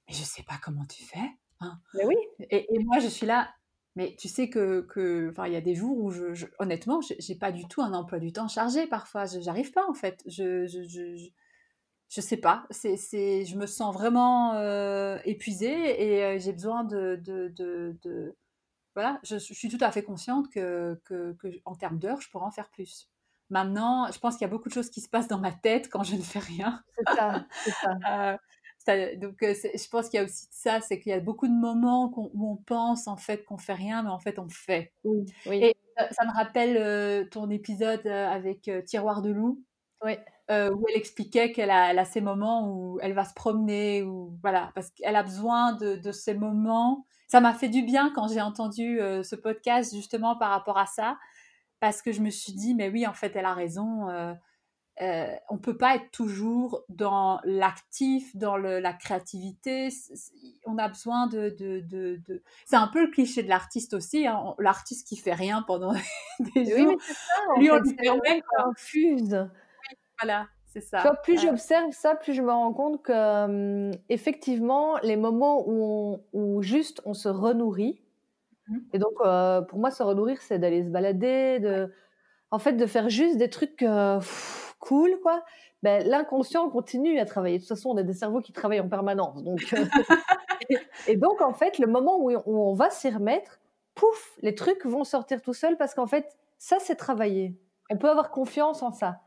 [0.07, 1.29] mais je sais pas comment tu fais.
[1.59, 1.79] Hein.
[1.93, 2.15] Mais oui.
[2.49, 3.49] Et, moi, je suis là.
[3.99, 7.35] Mais tu sais que, que il y a des jours où, je, je honnêtement, j'ai
[7.35, 9.25] pas du tout un emploi du temps chargé parfois.
[9.25, 10.23] Je J'arrive pas, en fait.
[10.25, 11.27] Je, je, je,
[12.07, 12.65] je sais pas.
[12.69, 18.37] C'est, c'est, je me sens vraiment euh, épuisée et euh, j'ai besoin de, de, de,
[18.95, 19.19] voilà.
[19.23, 22.45] Je, je, suis tout à fait consciente que, que, que en termes d'heures, je pourrais
[22.45, 23.09] en faire plus.
[23.49, 25.89] Maintenant, je pense qu'il y a beaucoup de choses qui se passent dans ma tête
[25.89, 26.81] quand je ne fais rien.
[26.95, 27.97] C'est ça, c'est ça.
[28.09, 28.37] Euh,
[29.17, 31.53] donc, euh, je pense qu'il y a aussi ça, c'est qu'il y a beaucoup de
[31.53, 34.93] moments où on pense en fait qu'on fait rien, mais en fait on fait.
[35.03, 35.75] Oui, Et
[36.11, 39.63] ça, me rappelle euh, ton épisode avec Tiroir de loup.
[40.01, 40.13] Oui.
[40.49, 44.71] où elle expliquait qu'elle a, a, ces moments où elle va se promener, ou voilà,
[44.73, 47.05] parce qu'elle a besoin de, de, ces moments.
[47.27, 51.17] Ça m'a fait du bien quand j'ai entendu ce podcast justement par rapport à ça,
[51.81, 54.07] parce que je me suis dit, mais oui, en fait, elle a raison.
[55.01, 59.89] Euh, on peut pas être toujours dans l'actif, dans le, la créativité.
[60.65, 62.43] on a besoin de, de, de, de...
[62.65, 64.27] c'est un peu le cliché de l'artiste aussi.
[64.27, 64.55] Hein.
[64.59, 65.93] L'artiste qui fait rien pendant
[66.55, 66.89] des jours.
[66.89, 67.59] Oui, mais c'est ça.
[67.59, 69.47] Lui, on lui permet infuse.
[70.19, 70.47] voilà.
[70.71, 71.15] C'est ça.
[71.23, 76.61] plus j'observe ça, plus je me rends compte que hum, effectivement, les moments où, où
[76.61, 77.99] juste on se renourrit,
[78.69, 78.77] Mmh.
[78.93, 81.91] Et donc, euh, pour moi, se renourrir, c'est d'aller se balader, de,
[82.51, 83.83] en fait, de faire juste des trucs
[84.89, 85.43] cool, quoi.
[85.83, 87.57] Ben, l'inconscient continue à travailler.
[87.57, 89.43] De toute façon, on a des cerveaux qui travaillent en permanence.
[89.43, 89.85] Donc, euh,
[91.07, 93.59] et, donc, en fait, le moment où, on va s'y remettre,
[93.93, 97.55] pouf, les trucs vont sortir tout seuls parce qu'en fait, ça, c'est travailler.
[97.91, 99.21] On peut avoir confiance en ça.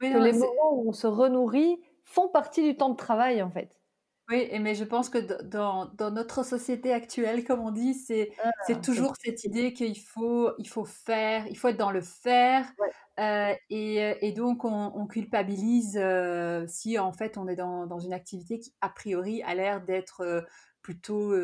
[0.00, 3.81] que les moments où on se renourrit font partie du temps de travail, en fait.
[4.28, 8.50] Oui, mais je pense que dans, dans notre société actuelle, comme on dit, c'est ah,
[8.66, 12.72] c'est toujours cette idée qu'il faut, il faut faire, il faut être dans le faire.
[13.18, 17.98] Euh, et, et, donc, on, on culpabilise euh, si en fait on est dans, dans,
[17.98, 20.40] une activité qui, a priori, a l'air d'être euh,
[20.82, 21.34] plutôt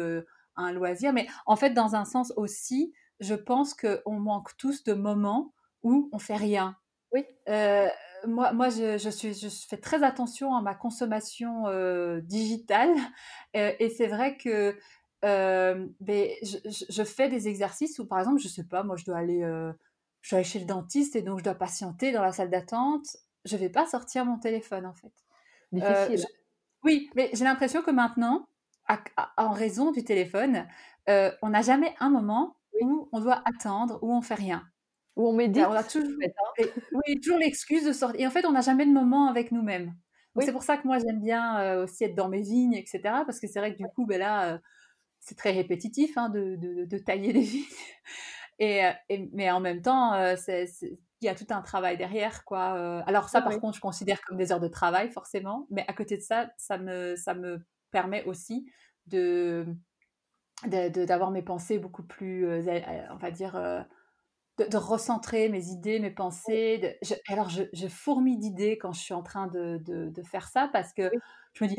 [0.57, 1.13] un loisir.
[1.13, 5.53] Mais en fait, dans un sens aussi, je pense qu'on manque tous de moments
[5.83, 6.77] où on fait rien.
[7.13, 7.25] Oui
[8.27, 12.95] moi, moi je, je, suis, je fais très attention à ma consommation euh, digitale.
[13.57, 14.79] Euh, et c'est vrai que
[15.25, 16.59] euh, ben, je,
[16.91, 20.31] je, fais des exercices où, par exemple, je sais pas, moi, je dois aller, je
[20.31, 23.07] dois aller chez le dentiste et donc je dois patienter dans la salle d'attente.
[23.47, 25.13] Je vais pas sortir mon téléphone, en fait.
[25.73, 26.27] Difficile.
[26.85, 28.47] oui, mais j'ai l'impression que maintenant,
[29.39, 30.67] en raison du téléphone,
[31.07, 34.63] on n'a jamais un moment où on doit attendre, où on fait rien
[35.19, 35.67] où on médite.
[35.69, 36.65] on a toujours, hein.
[36.93, 38.21] oui, toujours l'excuse de sortir.
[38.21, 39.95] Et en fait, on n'a jamais de moment avec nous-mêmes.
[40.41, 43.01] C'est pour ça que moi, j'aime bien euh, aussi être dans mes vignes, etc.
[43.27, 44.59] Parce que c'est vrai que du coup, ben là, euh,
[45.19, 47.65] c'est très répétitif hein, de, de, de, tailler des vignes.
[48.61, 52.45] Et, euh, et, mais en même temps, il y a tout un travail derrière.
[52.45, 53.03] quoi.
[53.05, 55.67] Alors ça, par contre, je considère comme des heures de travail, forcément.
[55.71, 57.59] Mais à côté de ça, ça me, ça me
[57.91, 58.71] permet aussi
[59.07, 59.67] de
[60.67, 63.87] d'avoir mes pensées beaucoup plus, on va dire
[64.59, 66.99] de, recentrer mes idées, mes pensées.
[67.29, 70.93] alors, je, je fourmis d'idées quand je suis en train de, de, faire ça parce
[70.93, 71.11] que
[71.55, 71.77] je me dis,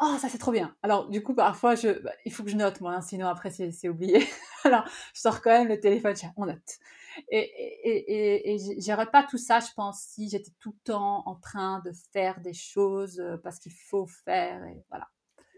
[0.00, 0.74] oh, ça c'est trop bien.
[0.82, 3.50] Alors, du coup, parfois, je, bah, il faut que je note, moi, hein, sinon après,
[3.50, 4.26] c'est oublié.
[4.64, 4.84] alors,
[5.14, 6.78] je sors quand même le téléphone, on note.
[7.30, 11.22] Et, et, et, et j'aurais pas tout ça, je pense, si j'étais tout le temps
[11.26, 14.62] en train de faire des choses euh, parce qu'il faut faire.
[14.64, 15.08] Et voilà.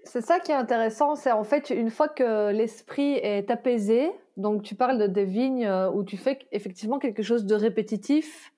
[0.05, 4.62] C'est ça qui est intéressant, c'est en fait une fois que l'esprit est apaisé, donc
[4.62, 8.52] tu parles de des vignes euh, où tu fais effectivement quelque chose de répétitif,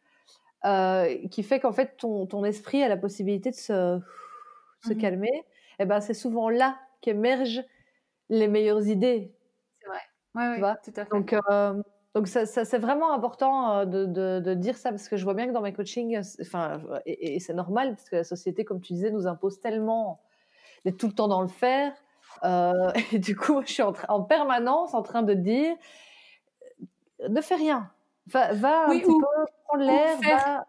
[0.66, 3.98] euh, qui fait qu'en fait ton, ton, esprit a la possibilité de se,
[4.85, 5.44] se mmh calmer, et
[5.81, 7.65] eh ben c'est souvent là qu'émergent
[8.28, 9.32] les meilleures idées.
[9.81, 10.01] C'est vrai.
[10.35, 10.77] Ouais, tu vois?
[10.77, 11.11] tout à fait.
[11.11, 11.82] Donc, euh,
[12.15, 15.35] donc ça, ça c'est vraiment important de, de, de, dire ça parce que je vois
[15.35, 18.82] bien que dans mes coachings, enfin, et, et c'est normal parce que la société, comme
[18.82, 20.20] tu disais, nous impose tellement
[20.85, 21.94] d'être tout le temps dans le faire.
[22.44, 25.76] Euh, et du coup, je suis en, en, permanence en train de dire
[27.28, 27.90] ne fais rien.
[28.26, 30.18] Va, va un petit peu prendre l'air.
[30.18, 30.64] Faire,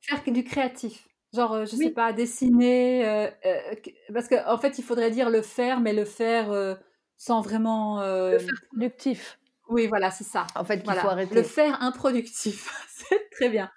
[0.00, 1.06] faire du créatif.
[1.32, 3.08] Genre, euh, je sais pas, dessiner.
[3.08, 3.74] Euh, euh,
[4.12, 6.74] parce qu'en en fait, il faudrait dire le faire, mais le faire euh,
[7.16, 8.00] sans vraiment.
[8.00, 9.38] Le faire productif.
[9.68, 10.46] Oui, voilà, c'est ça.
[10.56, 11.02] En fait, il voilà.
[11.02, 11.34] faut arrêter.
[11.34, 12.84] Le faire improductif.
[12.88, 13.70] c'est très bien.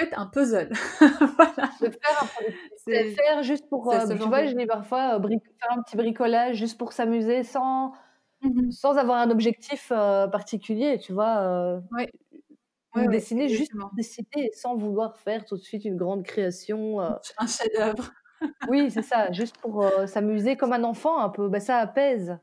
[0.00, 0.70] Faites un puzzle.
[1.36, 1.70] voilà.
[1.80, 2.70] Le faire improductif.
[2.84, 3.92] C'est faire juste pour.
[3.92, 7.92] Euh, tu vois, je dis parfois euh, faire un petit bricolage juste pour s'amuser sans,
[8.42, 11.80] mmh sans avoir un objectif euh, particulier, tu vois.
[11.92, 12.06] oui.
[12.96, 17.00] Ouais, dessiner ouais, juste dessiner sans vouloir faire tout de suite une grande création.
[17.00, 17.10] Euh...
[17.38, 18.10] Un chef-d'œuvre.
[18.68, 21.48] oui, c'est ça, juste pour euh, s'amuser comme un enfant un peu.
[21.48, 22.38] Ben, ça apaise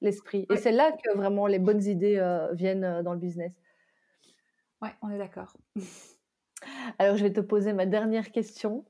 [0.00, 0.46] l'esprit.
[0.50, 0.56] Ouais.
[0.56, 3.54] Et c'est là que vraiment les bonnes idées euh, viennent dans le business.
[4.82, 5.54] Ouais, on est d'accord.
[6.98, 8.84] Alors, je vais te poser ma dernière question.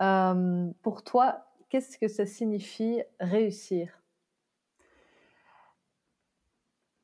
[0.00, 4.02] Euh, pour toi, qu'est-ce que ça signifie réussir?